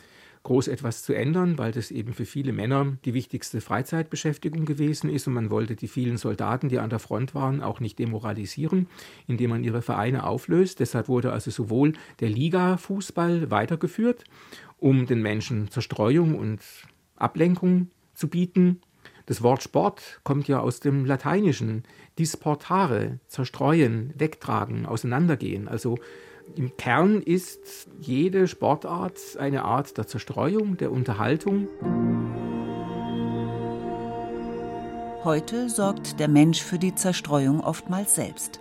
groß 0.45 0.69
etwas 0.69 1.03
zu 1.03 1.13
ändern, 1.13 1.57
weil 1.57 1.71
das 1.71 1.91
eben 1.91 2.13
für 2.13 2.25
viele 2.25 2.53
Männer 2.53 2.97
die 3.03 3.13
wichtigste 3.13 3.61
Freizeitbeschäftigung 3.61 4.65
gewesen 4.65 5.09
ist 5.09 5.27
und 5.27 5.33
man 5.33 5.49
wollte 5.49 5.75
die 5.75 5.87
vielen 5.87 6.17
Soldaten, 6.17 6.69
die 6.69 6.79
an 6.79 6.89
der 6.89 6.99
Front 6.99 7.35
waren, 7.35 7.61
auch 7.61 7.79
nicht 7.79 7.99
demoralisieren, 7.99 8.87
indem 9.27 9.49
man 9.49 9.63
ihre 9.63 9.81
Vereine 9.81 10.25
auflöst. 10.25 10.79
Deshalb 10.79 11.09
wurde 11.09 11.33
also 11.33 11.51
sowohl 11.51 11.93
der 12.19 12.29
Liga-Fußball 12.29 13.51
weitergeführt, 13.51 14.23
um 14.77 15.07
den 15.07 15.21
Menschen 15.21 15.69
Zerstreuung 15.69 16.35
und 16.35 16.61
Ablenkung 17.15 17.89
zu 18.13 18.29
bieten. 18.29 18.81
Das 19.25 19.41
Wort 19.41 19.63
Sport 19.63 20.21
kommt 20.23 20.47
ja 20.47 20.59
aus 20.59 20.79
dem 20.79 21.05
Lateinischen. 21.05 21.83
Disportare, 22.19 23.19
zerstreuen, 23.27 24.13
wegtragen, 24.15 24.85
auseinandergehen. 24.85 25.67
Also 25.67 25.97
im 26.55 26.75
Kern 26.77 27.21
ist 27.21 27.87
jede 27.99 28.47
Sportart 28.47 29.37
eine 29.39 29.63
Art 29.63 29.97
der 29.97 30.07
Zerstreuung, 30.07 30.77
der 30.77 30.91
Unterhaltung. 30.91 31.67
Heute 35.23 35.69
sorgt 35.69 36.19
der 36.19 36.27
Mensch 36.27 36.61
für 36.61 36.77
die 36.77 36.93
Zerstreuung 36.93 37.61
oftmals 37.61 38.15
selbst. 38.15 38.59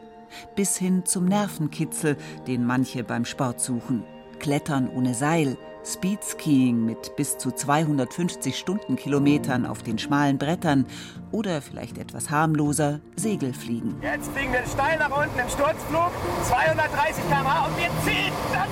Bis 0.57 0.77
hin 0.77 1.05
zum 1.05 1.27
Nervenkitzel, 1.27 2.17
den 2.47 2.65
manche 2.65 3.05
beim 3.05 3.25
Sport 3.25 3.61
suchen. 3.61 4.03
Klettern 4.41 4.89
ohne 4.89 5.15
Seil, 5.15 5.57
Speedskiing 5.85 6.85
mit 6.85 7.15
bis 7.17 7.37
zu 7.37 7.53
250 7.53 8.57
Stundenkilometern 8.57 9.67
auf 9.67 9.83
den 9.83 9.99
schmalen 9.99 10.39
Brettern 10.39 10.87
oder 11.31 11.61
vielleicht 11.61 11.99
etwas 11.99 12.31
harmloser 12.31 13.01
Segelfliegen. 13.17 13.97
Jetzt 14.03 14.31
fliegen 14.31 14.53
wir 14.53 14.67
steil 14.67 14.99
nach 14.99 15.11
unten 15.11 15.39
im 15.39 15.49
Sturzflug, 15.49 16.11
230 16.45 17.25
km/h 17.29 17.67
und 17.67 17.77
wir 17.77 17.91
ziehen. 18.05 18.33
Da, 18.53 18.67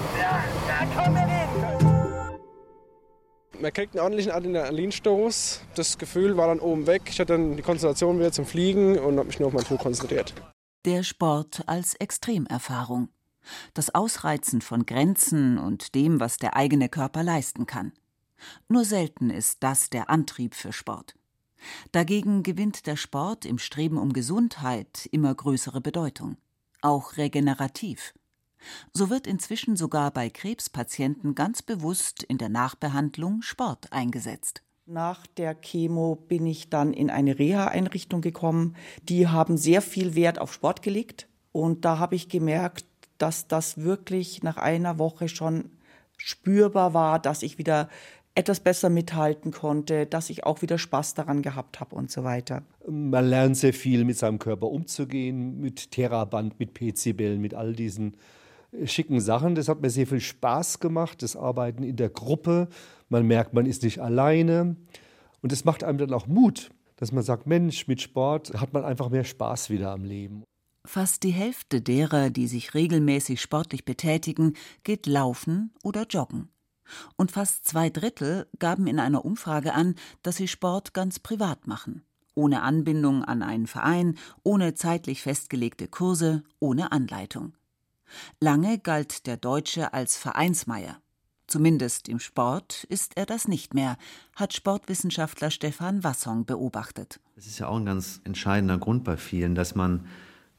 da 0.69 1.03
kommen 1.03 1.15
wir 1.15 1.27
hin. 1.27 1.43
Man 3.61 3.73
kriegt 3.73 3.95
einen 3.95 4.03
ordentlichen 4.03 4.33
Adrenalinstoß. 4.33 5.61
Das 5.77 5.99
Gefühl 5.99 6.37
war 6.37 6.49
dann 6.49 6.59
oben 6.59 6.87
weg. 6.89 7.03
Ich 7.07 7.21
hatte 7.21 7.35
dann 7.35 7.57
die 7.57 7.63
Konzentration 7.63 8.19
wieder 8.19 8.33
zum 8.33 8.45
Fliegen 8.45 8.99
und 8.99 9.19
habe 9.19 9.27
mich 9.27 9.39
nur 9.39 9.49
auf 9.49 9.55
meinen 9.55 9.67
Flug 9.67 9.81
konzentriert. 9.81 10.35
Der 10.85 11.05
Sport 11.05 11.63
als 11.67 11.95
Extremerfahrung 11.95 13.09
das 13.75 13.95
Ausreizen 13.95 14.61
von 14.61 14.87
Grenzen 14.87 15.59
und 15.59 15.95
dem, 15.95 16.21
was 16.21 16.37
der 16.37 16.57
eigene 16.57 16.89
Körper 16.89 17.23
leisten 17.23 17.67
kann. 17.67 17.93
Nur 18.69 18.85
selten 18.85 19.31
ist 19.31 19.63
das 19.63 19.91
der 19.91 20.11
Antrieb 20.11 20.55
für 20.55 20.73
Sport. 20.73 21.15
Dagegen 21.93 22.43
gewinnt 22.43 22.87
der 22.87 22.97
Sport 22.97 23.45
im 23.45 23.59
Streben 23.59 23.99
um 23.99 24.13
Gesundheit 24.13 25.09
immer 25.13 25.35
größere 25.35 25.81
Bedeutung, 25.81 26.37
auch 26.81 27.17
regenerativ. 27.17 28.15
So 28.93 29.11
wird 29.11 29.27
inzwischen 29.27 29.77
sogar 29.77 30.11
bei 30.11 30.31
Krebspatienten 30.31 31.35
ganz 31.35 31.63
bewusst 31.63 32.23
in 32.23 32.39
der 32.39 32.49
Nachbehandlung 32.49 33.43
Sport 33.43 33.93
eingesetzt. 33.93 34.63
Nach 34.87 35.27
der 35.27 35.55
Chemo 35.55 36.17
bin 36.17 36.45
ich 36.47 36.69
dann 36.69 36.93
in 36.93 37.09
eine 37.09 37.39
Reha-Einrichtung 37.39 38.21
gekommen. 38.21 38.77
Die 39.03 39.29
haben 39.29 39.57
sehr 39.57 39.81
viel 39.81 40.15
Wert 40.15 40.41
auf 40.41 40.53
Sport 40.53 40.83
gelegt. 40.83 41.29
Und 41.53 41.85
da 41.85 41.99
habe 41.99 42.17
ich 42.17 42.29
gemerkt, 42.29 42.87
dass 43.23 43.47
das 43.47 43.79
wirklich 43.79 44.43
nach 44.43 44.57
einer 44.57 44.99
Woche 44.99 45.29
schon 45.29 45.71
spürbar 46.17 46.93
war, 46.93 47.19
dass 47.19 47.43
ich 47.43 47.57
wieder 47.57 47.89
etwas 48.35 48.61
besser 48.61 48.89
mithalten 48.89 49.53
konnte, 49.53 50.07
dass 50.07 50.31
ich 50.31 50.45
auch 50.45 50.63
wieder 50.63 50.79
Spaß 50.79 51.15
daran 51.15 51.43
gehabt 51.43 51.81
habe 51.81 51.95
und 51.95 52.11
so 52.11 52.25
weiter. 52.25 52.63
Man 52.89 53.27
lernt 53.27 53.57
sehr 53.57 53.75
viel 53.75 54.05
mit 54.05 54.17
seinem 54.17 54.39
Körper 54.39 54.69
umzugehen, 54.69 55.61
mit 55.61 55.91
Theraband, 55.91 56.59
mit 56.59 56.75
PC-Bällen, 56.75 57.41
mit 57.41 57.55
all 57.55 57.75
diesen 57.75 58.17
äh, 58.73 58.87
schicken 58.87 59.21
Sachen. 59.21 59.55
Das 59.55 59.69
hat 59.69 59.83
mir 59.83 59.91
sehr 59.91 60.07
viel 60.07 60.21
Spaß 60.21 60.81
gemacht, 60.81 61.23
das 61.23 61.37
Arbeiten 61.37 61.83
in 61.83 61.97
der 61.97 62.09
Gruppe. 62.09 62.69
Man 63.09 63.27
merkt, 63.27 63.53
man 63.53 63.67
ist 63.67 63.83
nicht 63.83 64.01
alleine. 64.01 64.77
Und 65.43 65.53
es 65.53 65.65
macht 65.65 65.85
einem 65.85 65.99
dann 65.99 66.13
auch 66.13 66.27
Mut, 66.27 66.71
dass 66.97 67.13
man 67.13 67.23
sagt, 67.23 67.47
Mensch, 67.47 67.87
mit 67.87 68.01
Sport 68.01 68.55
hat 68.59 68.73
man 68.73 68.85
einfach 68.85 69.11
mehr 69.11 69.25
Spaß 69.25 69.69
wieder 69.69 69.91
am 69.91 70.05
Leben. 70.05 70.45
Fast 70.85 71.23
die 71.23 71.31
Hälfte 71.31 71.81
derer, 71.81 72.31
die 72.31 72.49
sich 72.49 72.75
regelmäßig 72.75 73.41
sportlich 73.41 73.85
betätigen, 73.85 74.55
geht 74.83 75.07
laufen 75.07 75.73
oder 75.83 76.07
joggen. 76.07 76.49
Und 77.17 77.31
fast 77.31 77.67
zwei 77.67 77.89
Drittel 77.89 78.49
gaben 78.59 78.87
in 78.87 78.99
einer 78.99 79.25
Umfrage 79.25 79.75
an, 79.75 79.95
dass 80.23 80.37
sie 80.37 80.49
Sport 80.49 80.93
ganz 80.93 81.21
privat 81.21 81.67
machen. 81.67 82.05
Ohne 82.35 82.63
Anbindung 82.63 83.25
an 83.25 83.43
einen 83.43 83.67
Verein, 83.67 84.19
ohne 84.43 84.75
zeitlich 84.75 85.23
festgelegte 85.23 85.87
Kurse, 85.87 86.43
ohne 86.59 86.91
Anleitung. 86.91 87.55
Lange 88.41 88.79
galt 88.79 89.27
der 89.27 89.37
Deutsche 89.37 89.93
als 89.93 90.17
Vereinsmeier. 90.17 91.01
Zumindest 91.47 92.09
im 92.09 92.19
Sport 92.19 92.85
ist 92.85 93.17
er 93.17 93.27
das 93.27 93.47
nicht 93.47 93.75
mehr, 93.75 93.97
hat 94.35 94.55
Sportwissenschaftler 94.55 95.51
Stefan 95.51 96.03
Wassong 96.03 96.47
beobachtet. 96.47 97.21
Das 97.37 97.47
ist 97.47 97.59
ja 97.59 97.69
auch 97.69 97.77
ein 97.77 97.85
ganz 97.85 98.21
entscheidender 98.25 98.79
Grund 98.79 99.05
bei 99.05 99.17
vielen, 99.17 99.55
dass 99.55 99.75
man 99.75 100.07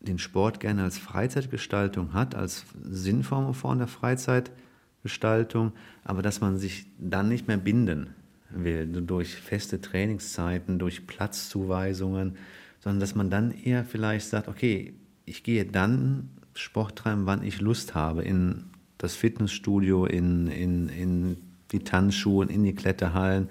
den 0.04 0.20
Sport 0.20 0.60
gerne 0.60 0.84
als 0.84 0.98
Freizeitgestaltung 0.98 2.14
hat, 2.14 2.36
als 2.36 2.66
Sinnform 2.84 3.54
von 3.54 3.80
der 3.80 3.88
Freizeitgestaltung, 3.88 5.72
aber 6.04 6.22
dass 6.22 6.42
man 6.42 6.58
sich 6.58 6.86
dann 7.00 7.30
nicht 7.30 7.48
mehr 7.48 7.58
binden 7.58 8.14
will 8.50 8.86
durch 8.86 9.36
feste 9.36 9.82
Trainingszeiten, 9.82 10.78
durch 10.78 11.08
Platzzuweisungen, 11.08 12.38
sondern 12.80 13.00
dass 13.00 13.16
man 13.16 13.30
dann 13.30 13.52
eher 13.52 13.86
vielleicht 13.86 14.28
sagt, 14.28 14.48
okay, 14.48 14.94
ich 15.26 15.44
gehe 15.44 15.66
dann 15.66 16.30
Sport 16.54 16.98
treiben, 16.98 17.26
wann 17.26 17.44
ich 17.44 17.62
Lust 17.62 17.96
habe, 17.96 18.24
in 18.24 18.66
das 18.98 19.16
Fitnessstudio, 19.16 20.06
in, 20.06 20.48
in, 20.48 20.89
in 20.89 21.38
die 21.72 21.80
Tanzschuhe, 21.80 22.46
in 22.46 22.63
die 22.63 22.76
Kletterhallen 22.76 23.50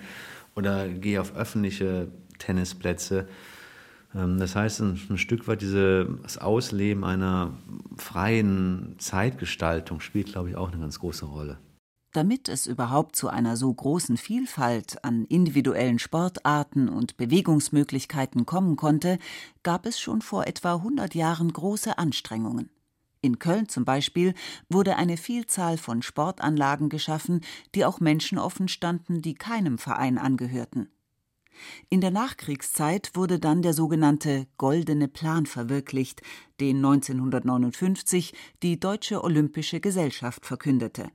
oder 0.55 0.89
gehe 0.89 1.21
auf 1.21 1.35
öffentliche 1.35 2.09
Tennisplätze 2.39 3.27
das 4.15 4.57
heißt, 4.57 4.81
ein, 4.81 5.19
Stück 5.19 5.49
weit 5.49 5.63
dieses 5.63 6.39
Ausleben 6.39 7.05
einer 7.05 7.55
freien 7.97 8.97
Zeitgestaltung 8.99 10.01
spielt, 10.01 10.33
glaube 10.33 10.51
ich, 10.51 10.57
auch 10.57 10.71
eine 10.71 10.81
ganz 10.81 10.99
große 10.99 11.25
Rolle. 11.25 11.59
Damit 12.13 12.51
es 12.51 12.67
überhaupt 12.67 13.17
zu 13.17 13.29
einer 13.29 13.57
so 13.57 13.73
großen 13.73 14.19
Vielfalt 14.19 15.03
an 15.03 15.25
individuellen 15.25 15.99
Sportarten 15.99 16.91
und 16.91 17.17
Bewegungsmöglichkeiten 17.17 18.45
kommen 18.45 18.77
konnte, 18.77 19.19
gab 19.63 19.87
es 19.87 19.99
schon 19.99 20.21
vor 20.21 20.47
etwa 20.47 20.75
100 20.75 21.15
Jahren 21.15 21.51
große 21.51 21.97
Anstrengungen. 21.97 22.69
In 23.23 23.39
Köln 23.39 23.69
zum 23.69 23.87
Beispiel 23.87 24.35
wurde 24.69 24.97
eine 24.97 25.17
Vielzahl 25.17 25.79
von 25.79 26.03
Sportanlagen 26.03 26.91
geschaffen, 26.91 27.41
die 27.75 27.87
auch 27.87 27.99
Menschen 27.99 28.37
offen 28.37 28.69
standen, 28.69 29.23
die 29.23 29.35
keinem 29.35 29.79
Verein 29.79 30.19
angehörten. 30.19 30.91
In 31.89 32.01
der 32.01 32.11
Nachkriegszeit 32.11 33.13
wurde 33.15 33.39
dann 33.39 33.63
der 33.63 33.75
sogenannte 33.75 34.47
Goldene 34.59 35.09
Plan 35.09 35.47
verwirklicht, 35.47 36.23
den 36.61 36.77
1959 36.77 38.35
die 38.63 38.81
Deutsche 38.81 39.23
Olympische 39.23 39.81
Gesellschaft 39.81 40.47
verkündete. 40.47 41.11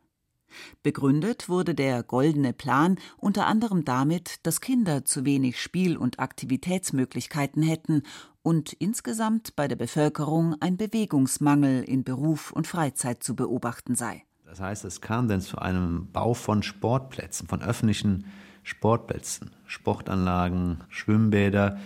Begründet 0.84 1.50
wurde 1.50 1.76
der 1.76 2.04
Goldene 2.04 2.54
Plan 2.54 2.98
unter 3.18 3.48
anderem 3.48 3.86
damit, 3.86 4.46
dass 4.46 4.62
Kinder 4.62 5.06
zu 5.06 5.26
wenig 5.26 5.62
Spiel- 5.62 5.98
und 5.98 6.20
Aktivitätsmöglichkeiten 6.20 7.62
hätten 7.64 8.04
und 8.42 8.74
insgesamt 8.74 9.56
bei 9.56 9.68
der 9.68 9.76
Bevölkerung 9.76 10.56
ein 10.62 10.78
Bewegungsmangel 10.78 11.84
in 11.84 12.04
Beruf 12.04 12.52
und 12.52 12.68
Freizeit 12.68 13.24
zu 13.24 13.36
beobachten 13.36 13.96
sei. 13.96 14.24
Das 14.46 14.62
heißt, 14.62 14.86
es 14.86 15.02
kam 15.02 15.28
dann 15.28 15.42
zu 15.42 15.58
einem 15.58 16.10
Bau 16.14 16.34
von 16.34 16.64
Sportplätzen, 16.64 17.48
von 17.48 17.62
öffentlichen 17.62 18.26
Sportplätzen, 18.68 19.52
Sportanlagen, 19.66 20.84
Schwimmbäder, 20.90 21.78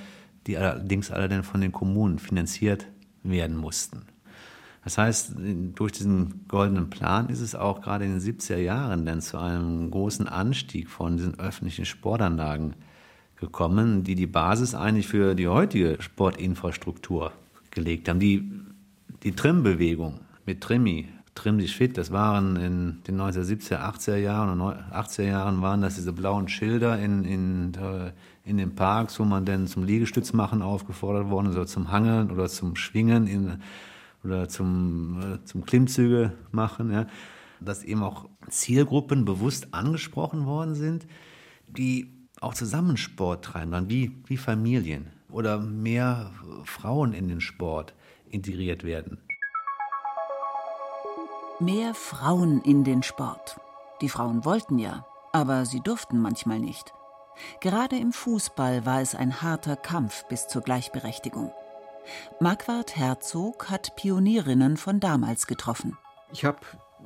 die 0.47 0.57
allerdings 0.57 1.11
alle 1.11 1.29
dann 1.29 1.43
von 1.43 1.61
den 1.61 1.71
Kommunen 1.71 2.17
finanziert 2.17 2.87
werden 3.21 3.55
mussten. 3.55 4.07
Das 4.83 4.97
heißt, 4.97 5.35
durch 5.75 5.91
diesen 5.91 6.47
goldenen 6.47 6.89
Plan 6.89 7.29
ist 7.29 7.39
es 7.39 7.53
auch 7.53 7.81
gerade 7.81 8.05
in 8.05 8.17
den 8.17 8.19
70er 8.19 8.57
Jahren 8.57 9.05
dann 9.05 9.21
zu 9.21 9.37
einem 9.37 9.91
großen 9.91 10.27
Anstieg 10.27 10.89
von 10.89 11.17
diesen 11.17 11.39
öffentlichen 11.39 11.85
Sportanlagen 11.85 12.73
gekommen, 13.35 14.03
die 14.03 14.15
die 14.15 14.25
Basis 14.25 14.73
eigentlich 14.73 15.07
für 15.07 15.35
die 15.35 15.47
heutige 15.47 15.97
Sportinfrastruktur 15.99 17.31
gelegt 17.69 18.09
haben. 18.09 18.19
Die, 18.19 18.51
die 19.21 19.33
Trim-Bewegung 19.33 20.21
mit 20.47 20.61
Trimi, 20.61 21.09
Trimm 21.33 21.59
dich 21.59 21.75
fit, 21.75 21.97
das 21.97 22.11
waren 22.11 22.57
in 22.57 23.03
den 23.07 23.19
1970er, 23.19 23.79
80er 23.79 24.17
Jahren 24.17 24.59
und 24.59 24.75
80er 24.75 25.23
Jahren 25.23 25.61
waren 25.61 25.81
das 25.81 25.95
diese 25.95 26.11
blauen 26.11 26.49
Schilder 26.49 26.99
in, 26.99 27.23
in, 27.23 27.73
äh, 27.75 28.11
in 28.43 28.57
den 28.57 28.75
Parks, 28.75 29.17
wo 29.17 29.23
man 29.23 29.45
dann 29.45 29.65
zum 29.67 29.85
Liegestütz 29.85 30.33
machen 30.33 30.61
aufgefordert 30.61 31.29
worden 31.29 31.47
ist 31.47 31.55
oder 31.55 31.67
zum 31.67 31.89
Hangeln 31.89 32.31
oder 32.31 32.49
zum 32.49 32.75
Schwingen 32.75 33.27
in, 33.27 33.61
oder 34.25 34.49
zum, 34.49 35.21
äh, 35.21 35.45
zum 35.45 35.65
Klimmzüge 35.65 36.33
machen. 36.51 36.91
Ja. 36.91 37.07
Dass 37.61 37.83
eben 37.83 38.03
auch 38.03 38.27
Zielgruppen 38.49 39.23
bewusst 39.23 39.73
angesprochen 39.73 40.45
worden 40.45 40.75
sind, 40.75 41.07
die 41.67 42.11
auch 42.41 42.55
zusammen 42.55 42.97
Sport 42.97 43.45
treiben, 43.45 43.71
dann 43.71 43.89
wie, 43.89 44.11
wie 44.25 44.37
Familien 44.37 45.07
oder 45.29 45.59
mehr 45.59 46.31
Frauen 46.65 47.13
in 47.13 47.27
den 47.29 47.39
Sport 47.39 47.93
integriert 48.29 48.83
werden. 48.83 49.19
Mehr 51.61 51.93
Frauen 51.93 52.59
in 52.61 52.83
den 52.83 53.03
Sport. 53.03 53.59
Die 54.01 54.09
Frauen 54.09 54.45
wollten 54.45 54.79
ja, 54.79 55.05
aber 55.31 55.67
sie 55.67 55.79
durften 55.79 56.19
manchmal 56.19 56.57
nicht. 56.57 56.91
Gerade 57.59 57.97
im 57.97 58.13
Fußball 58.13 58.83
war 58.87 58.99
es 58.99 59.13
ein 59.13 59.43
harter 59.43 59.75
Kampf 59.75 60.25
bis 60.27 60.47
zur 60.47 60.63
Gleichberechtigung. 60.63 61.51
Marquardt 62.39 62.95
Herzog 62.95 63.69
hat 63.69 63.95
Pionierinnen 63.95 64.75
von 64.75 64.99
damals 64.99 65.45
getroffen. 65.45 65.99
Ich 66.33 66.45
habe 66.45 66.61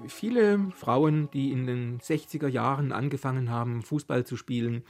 viele 0.08 0.72
Frauen, 0.72 1.30
die 1.32 1.52
in 1.52 1.68
den 1.68 2.00
60er 2.00 2.48
Jahren 2.48 2.94
angefangen 2.94 3.50
haben, 3.50 3.82
Fußball 3.82 4.26
zu 4.26 4.38
spielen, 4.38 4.86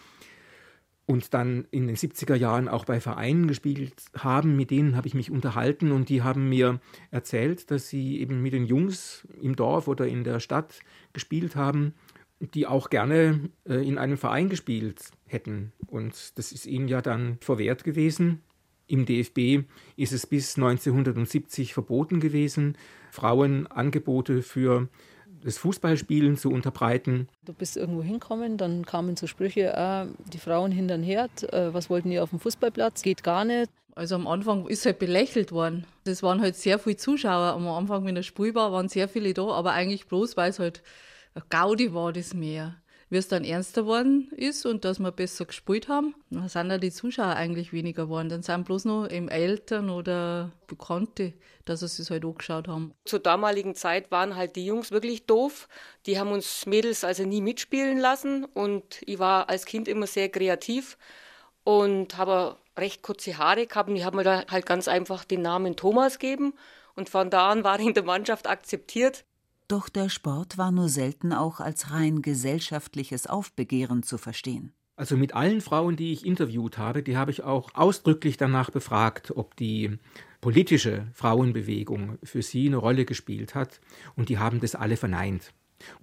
und 1.05 1.33
dann 1.33 1.67
in 1.71 1.87
den 1.87 1.95
70er 1.95 2.35
Jahren 2.35 2.67
auch 2.67 2.85
bei 2.85 2.99
Vereinen 2.99 3.47
gespielt 3.47 3.93
haben. 4.17 4.55
Mit 4.55 4.71
denen 4.71 4.95
habe 4.95 5.07
ich 5.07 5.13
mich 5.13 5.29
unterhalten 5.29 5.91
und 5.91 6.09
die 6.09 6.23
haben 6.23 6.49
mir 6.49 6.79
erzählt, 7.11 7.69
dass 7.69 7.89
sie 7.89 8.19
eben 8.19 8.41
mit 8.41 8.53
den 8.53 8.65
Jungs 8.65 9.27
im 9.39 9.55
Dorf 9.55 9.87
oder 9.87 10.07
in 10.07 10.23
der 10.23 10.39
Stadt 10.39 10.79
gespielt 11.13 11.55
haben, 11.55 11.93
die 12.39 12.65
auch 12.65 12.89
gerne 12.89 13.49
äh, 13.67 13.87
in 13.87 13.97
einem 13.97 14.17
Verein 14.17 14.49
gespielt 14.49 15.11
hätten. 15.25 15.73
Und 15.87 16.37
das 16.37 16.51
ist 16.51 16.65
ihnen 16.65 16.87
ja 16.87 17.01
dann 17.01 17.37
verwehrt 17.39 17.83
gewesen. 17.83 18.41
Im 18.87 19.05
DFB 19.05 19.67
ist 19.95 20.13
es 20.13 20.27
bis 20.27 20.55
1970 20.57 21.73
verboten 21.73 22.19
gewesen, 22.19 22.77
Frauen 23.09 23.65
Angebote 23.67 24.41
für 24.41 24.89
das 25.45 25.59
Fußballspielen 25.59 26.37
zu 26.37 26.49
unterbreiten. 26.49 27.29
Du 27.45 27.53
bist 27.53 27.77
irgendwo 27.77 28.01
hinkommen, 28.01 28.57
dann 28.57 28.83
kamen 28.83 29.15
so 29.15 29.27
Sprüche, 29.27 29.73
äh, 29.73 30.07
die 30.33 30.39
Frauen 30.39 30.71
hintern 30.71 31.03
Herd, 31.03 31.53
äh, 31.53 31.71
was 31.71 31.89
wollten 31.89 32.09
die 32.09 32.19
auf 32.19 32.31
dem 32.31 32.39
Fußballplatz, 32.39 33.03
geht 33.03 33.23
gar 33.23 33.45
nicht. 33.45 33.69
Also 33.93 34.15
am 34.15 34.27
Anfang 34.27 34.67
ist 34.67 34.85
halt 34.85 34.99
belächelt 34.99 35.51
worden. 35.51 35.85
Das 36.03 36.23
waren 36.23 36.41
halt 36.41 36.55
sehr 36.55 36.79
viele 36.79 36.97
Zuschauer. 36.97 37.53
Am 37.53 37.67
Anfang, 37.67 38.05
wenn 38.05 38.15
das 38.15 38.25
Spiel 38.25 38.53
war, 38.55 38.71
waren 38.71 38.89
sehr 38.89 39.07
viele 39.07 39.33
da, 39.33 39.47
aber 39.47 39.71
eigentlich 39.71 40.07
bloß, 40.07 40.35
weil 40.35 40.49
es 40.49 40.59
halt 40.59 40.81
Gaudi 41.49 41.93
war, 41.93 42.11
das 42.11 42.33
mehr 42.33 42.75
wie 43.15 43.19
es 43.19 43.29
dann 43.29 43.45
ernster 43.45 43.83
geworden 43.83 44.29
ist 44.35 44.65
und 44.65 44.83
dass 44.83 44.99
wir 44.99 45.09
besser 45.09 45.45
gespielt 45.45 45.87
haben, 45.87 46.15
dann 46.31 46.49
sind 46.49 46.69
ja 46.69 46.77
die 46.77 46.91
Zuschauer 46.91 47.37
eigentlich 47.37 47.71
weniger 47.71 48.03
geworden. 48.03 48.27
Dann 48.27 48.43
sind 48.43 48.65
bloß 48.65 48.83
noch 48.83 49.07
eben 49.09 49.29
Eltern 49.29 49.89
oder 49.89 50.51
Bekannte, 50.67 51.31
dass 51.63 51.79
sie 51.79 52.01
es 52.01 52.09
halt 52.09 52.25
angeschaut 52.25 52.67
haben. 52.67 52.93
Zur 53.05 53.19
damaligen 53.19 53.73
Zeit 53.73 54.11
waren 54.11 54.35
halt 54.35 54.57
die 54.57 54.65
Jungs 54.65 54.91
wirklich 54.91 55.25
doof. 55.27 55.69
Die 56.07 56.19
haben 56.19 56.33
uns 56.33 56.65
Mädels 56.65 57.05
also 57.05 57.23
nie 57.23 57.39
mitspielen 57.39 57.99
lassen 57.99 58.43
und 58.43 59.01
ich 59.05 59.17
war 59.17 59.47
als 59.47 59.63
Kind 59.63 59.87
immer 59.87 60.07
sehr 60.07 60.27
kreativ 60.27 60.97
und 61.63 62.17
habe 62.17 62.57
recht 62.77 63.01
kurze 63.01 63.37
Haare 63.37 63.65
gehabt 63.65 63.89
und 63.89 63.95
ich 63.95 64.03
habe 64.03 64.17
mir 64.17 64.25
da 64.25 64.43
halt 64.51 64.65
ganz 64.65 64.89
einfach 64.89 65.23
den 65.23 65.41
Namen 65.41 65.77
Thomas 65.77 66.19
gegeben 66.19 66.53
und 66.95 67.09
von 67.09 67.29
da 67.29 67.49
an 67.49 67.63
war 67.63 67.79
ich 67.79 67.87
in 67.87 67.93
der 67.93 68.03
Mannschaft 68.03 68.45
akzeptiert. 68.45 69.23
Doch 69.67 69.89
der 69.89 70.09
Sport 70.09 70.57
war 70.57 70.71
nur 70.71 70.89
selten 70.89 71.33
auch 71.33 71.59
als 71.59 71.91
rein 71.91 72.21
gesellschaftliches 72.21 73.25
Aufbegehren 73.25 74.03
zu 74.03 74.17
verstehen. 74.17 74.73
Also 74.95 75.17
mit 75.17 75.33
allen 75.33 75.59
Frauen, 75.59 75.97
die 75.97 76.13
ich 76.13 76.25
interviewt 76.25 76.77
habe, 76.77 77.03
die 77.03 77.17
habe 77.17 77.31
ich 77.31 77.43
auch 77.43 77.73
ausdrücklich 77.73 78.37
danach 78.37 78.69
befragt, 78.69 79.33
ob 79.35 79.55
die 79.55 79.97
politische 80.39 81.07
Frauenbewegung 81.13 82.17
für 82.23 82.41
sie 82.41 82.67
eine 82.67 82.77
Rolle 82.77 83.03
gespielt 83.03 83.55
hat, 83.55 83.81
und 84.15 84.29
die 84.29 84.37
haben 84.37 84.61
das 84.61 84.75
alle 84.75 84.95
verneint. 84.95 85.51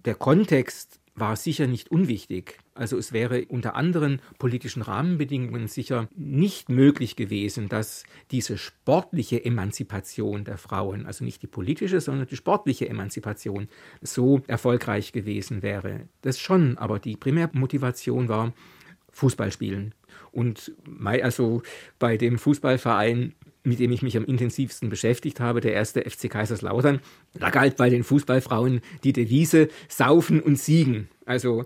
Der 0.04 0.14
Kontext 0.14 1.00
war 1.14 1.36
sicher 1.36 1.66
nicht 1.66 1.90
unwichtig. 1.90 2.58
Also 2.74 2.96
es 2.96 3.12
wäre 3.12 3.44
unter 3.48 3.74
anderen 3.74 4.20
politischen 4.38 4.80
Rahmenbedingungen 4.80 5.68
sicher 5.68 6.08
nicht 6.16 6.70
möglich 6.70 7.16
gewesen, 7.16 7.68
dass 7.68 8.04
diese 8.30 8.56
sportliche 8.56 9.44
Emanzipation 9.44 10.44
der 10.44 10.56
Frauen, 10.56 11.04
also 11.04 11.24
nicht 11.24 11.42
die 11.42 11.46
politische, 11.48 12.00
sondern 12.00 12.26
die 12.28 12.36
sportliche 12.36 12.88
Emanzipation, 12.88 13.68
so 14.00 14.40
erfolgreich 14.46 15.12
gewesen 15.12 15.62
wäre. 15.62 16.08
Das 16.22 16.38
schon, 16.38 16.78
aber 16.78 16.98
die 16.98 17.16
Primärmotivation 17.16 18.28
war 18.28 18.54
Fußballspielen. 19.10 19.94
Und 20.30 20.72
also 21.04 21.62
bei 21.98 22.16
dem 22.16 22.38
Fußballverein 22.38 23.34
mit 23.64 23.78
dem 23.78 23.92
ich 23.92 24.02
mich 24.02 24.16
am 24.16 24.24
intensivsten 24.24 24.88
beschäftigt 24.88 25.40
habe, 25.40 25.60
der 25.60 25.72
erste 25.72 26.08
FC 26.08 26.28
Kaiserslautern. 26.28 27.00
Da 27.34 27.50
galt 27.50 27.76
bei 27.76 27.90
den 27.90 28.04
Fußballfrauen 28.04 28.80
die 29.04 29.12
Devise 29.12 29.68
Saufen 29.88 30.40
und 30.40 30.58
Siegen. 30.58 31.08
Also 31.26 31.64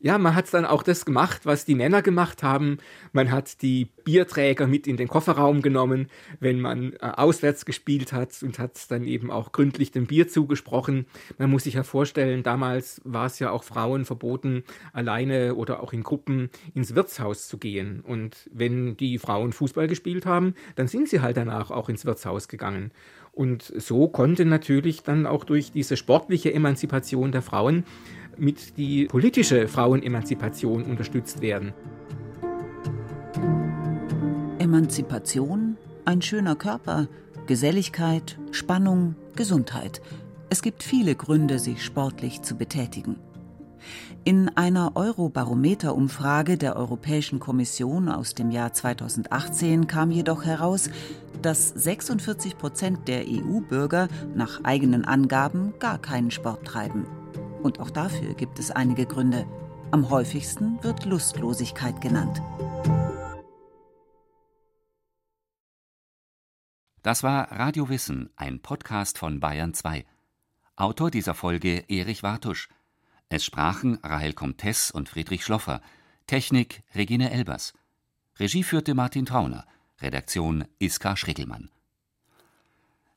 ja, 0.00 0.16
man 0.16 0.36
hat 0.36 0.52
dann 0.54 0.64
auch 0.64 0.84
das 0.84 1.04
gemacht, 1.04 1.44
was 1.44 1.64
die 1.64 1.74
Männer 1.74 2.02
gemacht 2.02 2.44
haben. 2.44 2.78
Man 3.12 3.32
hat 3.32 3.62
die 3.62 3.88
Bierträger 4.04 4.68
mit 4.68 4.86
in 4.86 4.96
den 4.96 5.08
Kofferraum 5.08 5.60
genommen, 5.60 6.06
wenn 6.38 6.60
man 6.60 6.92
äh, 6.92 6.98
auswärts 7.00 7.64
gespielt 7.64 8.12
hat 8.12 8.40
und 8.42 8.60
hat 8.60 8.90
dann 8.90 9.04
eben 9.04 9.32
auch 9.32 9.50
gründlich 9.50 9.90
dem 9.90 10.06
Bier 10.06 10.28
zugesprochen. 10.28 11.06
Man 11.38 11.50
muss 11.50 11.64
sich 11.64 11.74
ja 11.74 11.82
vorstellen, 11.82 12.44
damals 12.44 13.00
war 13.04 13.26
es 13.26 13.40
ja 13.40 13.50
auch 13.50 13.64
Frauen 13.64 14.04
verboten, 14.04 14.62
alleine 14.92 15.56
oder 15.56 15.82
auch 15.82 15.92
in 15.92 16.04
Gruppen 16.04 16.50
ins 16.74 16.94
Wirtshaus 16.94 17.48
zu 17.48 17.58
gehen. 17.58 18.00
Und 18.00 18.48
wenn 18.52 18.96
die 18.96 19.18
Frauen 19.18 19.52
Fußball 19.52 19.88
gespielt 19.88 20.26
haben, 20.26 20.54
dann 20.76 20.86
sind 20.86 21.08
sie 21.08 21.20
halt 21.20 21.36
danach 21.36 21.72
auch 21.72 21.88
ins 21.88 22.04
Wirtshaus 22.04 22.46
gegangen. 22.46 22.92
Und 23.38 23.72
so 23.76 24.08
konnte 24.08 24.44
natürlich 24.44 25.04
dann 25.04 25.24
auch 25.24 25.44
durch 25.44 25.70
diese 25.70 25.96
sportliche 25.96 26.52
Emanzipation 26.52 27.30
der 27.30 27.40
Frauen 27.40 27.84
mit 28.36 28.76
die 28.76 29.04
politische 29.04 29.68
Frauenemanzipation 29.68 30.82
unterstützt 30.82 31.40
werden. 31.40 31.72
Emanzipation, 34.58 35.76
ein 36.04 36.20
schöner 36.20 36.56
Körper, 36.56 37.06
Geselligkeit, 37.46 38.40
Spannung, 38.50 39.14
Gesundheit. 39.36 40.02
Es 40.50 40.60
gibt 40.60 40.82
viele 40.82 41.14
Gründe, 41.14 41.60
sich 41.60 41.84
sportlich 41.84 42.42
zu 42.42 42.56
betätigen. 42.56 43.20
In 44.24 44.50
einer 44.56 44.96
Eurobarometer-Umfrage 44.96 46.58
der 46.58 46.76
Europäischen 46.76 47.38
Kommission 47.38 48.08
aus 48.08 48.34
dem 48.34 48.50
Jahr 48.50 48.72
2018 48.72 49.86
kam 49.86 50.10
jedoch 50.10 50.44
heraus, 50.44 50.90
dass 51.42 51.68
46 51.68 52.58
Prozent 52.58 53.08
der 53.08 53.24
EU-Bürger 53.26 54.08
nach 54.34 54.64
eigenen 54.64 55.04
Angaben 55.04 55.74
gar 55.78 55.98
keinen 55.98 56.30
Sport 56.30 56.66
treiben. 56.66 57.06
Und 57.62 57.80
auch 57.80 57.90
dafür 57.90 58.34
gibt 58.34 58.58
es 58.58 58.70
einige 58.70 59.06
Gründe. 59.06 59.46
Am 59.90 60.10
häufigsten 60.10 60.82
wird 60.82 61.04
Lustlosigkeit 61.04 62.00
genannt. 62.00 62.42
Das 67.02 67.22
war 67.22 67.50
Radio 67.52 67.88
Wissen, 67.88 68.30
ein 68.36 68.60
Podcast 68.60 69.18
von 69.18 69.40
Bayern 69.40 69.72
2. 69.72 70.04
Autor 70.76 71.10
dieser 71.10 71.34
Folge 71.34 71.84
Erich 71.88 72.22
Wartusch. 72.22 72.68
Es 73.30 73.44
sprachen 73.44 73.98
Rahel 74.02 74.32
Comtes 74.32 74.90
und 74.90 75.08
Friedrich 75.08 75.44
Schloffer. 75.44 75.80
Technik 76.26 76.82
Regine 76.94 77.30
Elbers. 77.30 77.72
Regie 78.38 78.62
führte 78.62 78.94
Martin 78.94 79.26
Trauner. 79.26 79.66
Redaktion 80.00 80.64
Iska 80.78 81.16
Schrickelmann. 81.16 81.70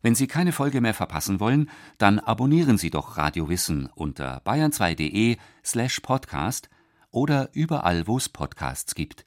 Wenn 0.02 0.16
Sie 0.16 0.28
keine 0.28 0.52
Folge 0.52 0.82
mehr 0.82 0.96
verpassen 0.96 1.40
wollen, 1.40 1.70
dann 1.98 2.20
abonnieren 2.20 2.78
Sie 2.78 2.90
doch 2.90 3.18
Radio 3.18 3.50
Wissen 3.50 3.88
unter 3.94 4.42
bayern2.de 4.44 5.38
slash 5.64 6.00
podcast 6.00 6.70
oder 7.12 7.50
überall, 7.54 8.08
wo 8.08 8.18
es 8.18 8.30
Podcasts 8.30 8.96
gibt. 8.96 9.26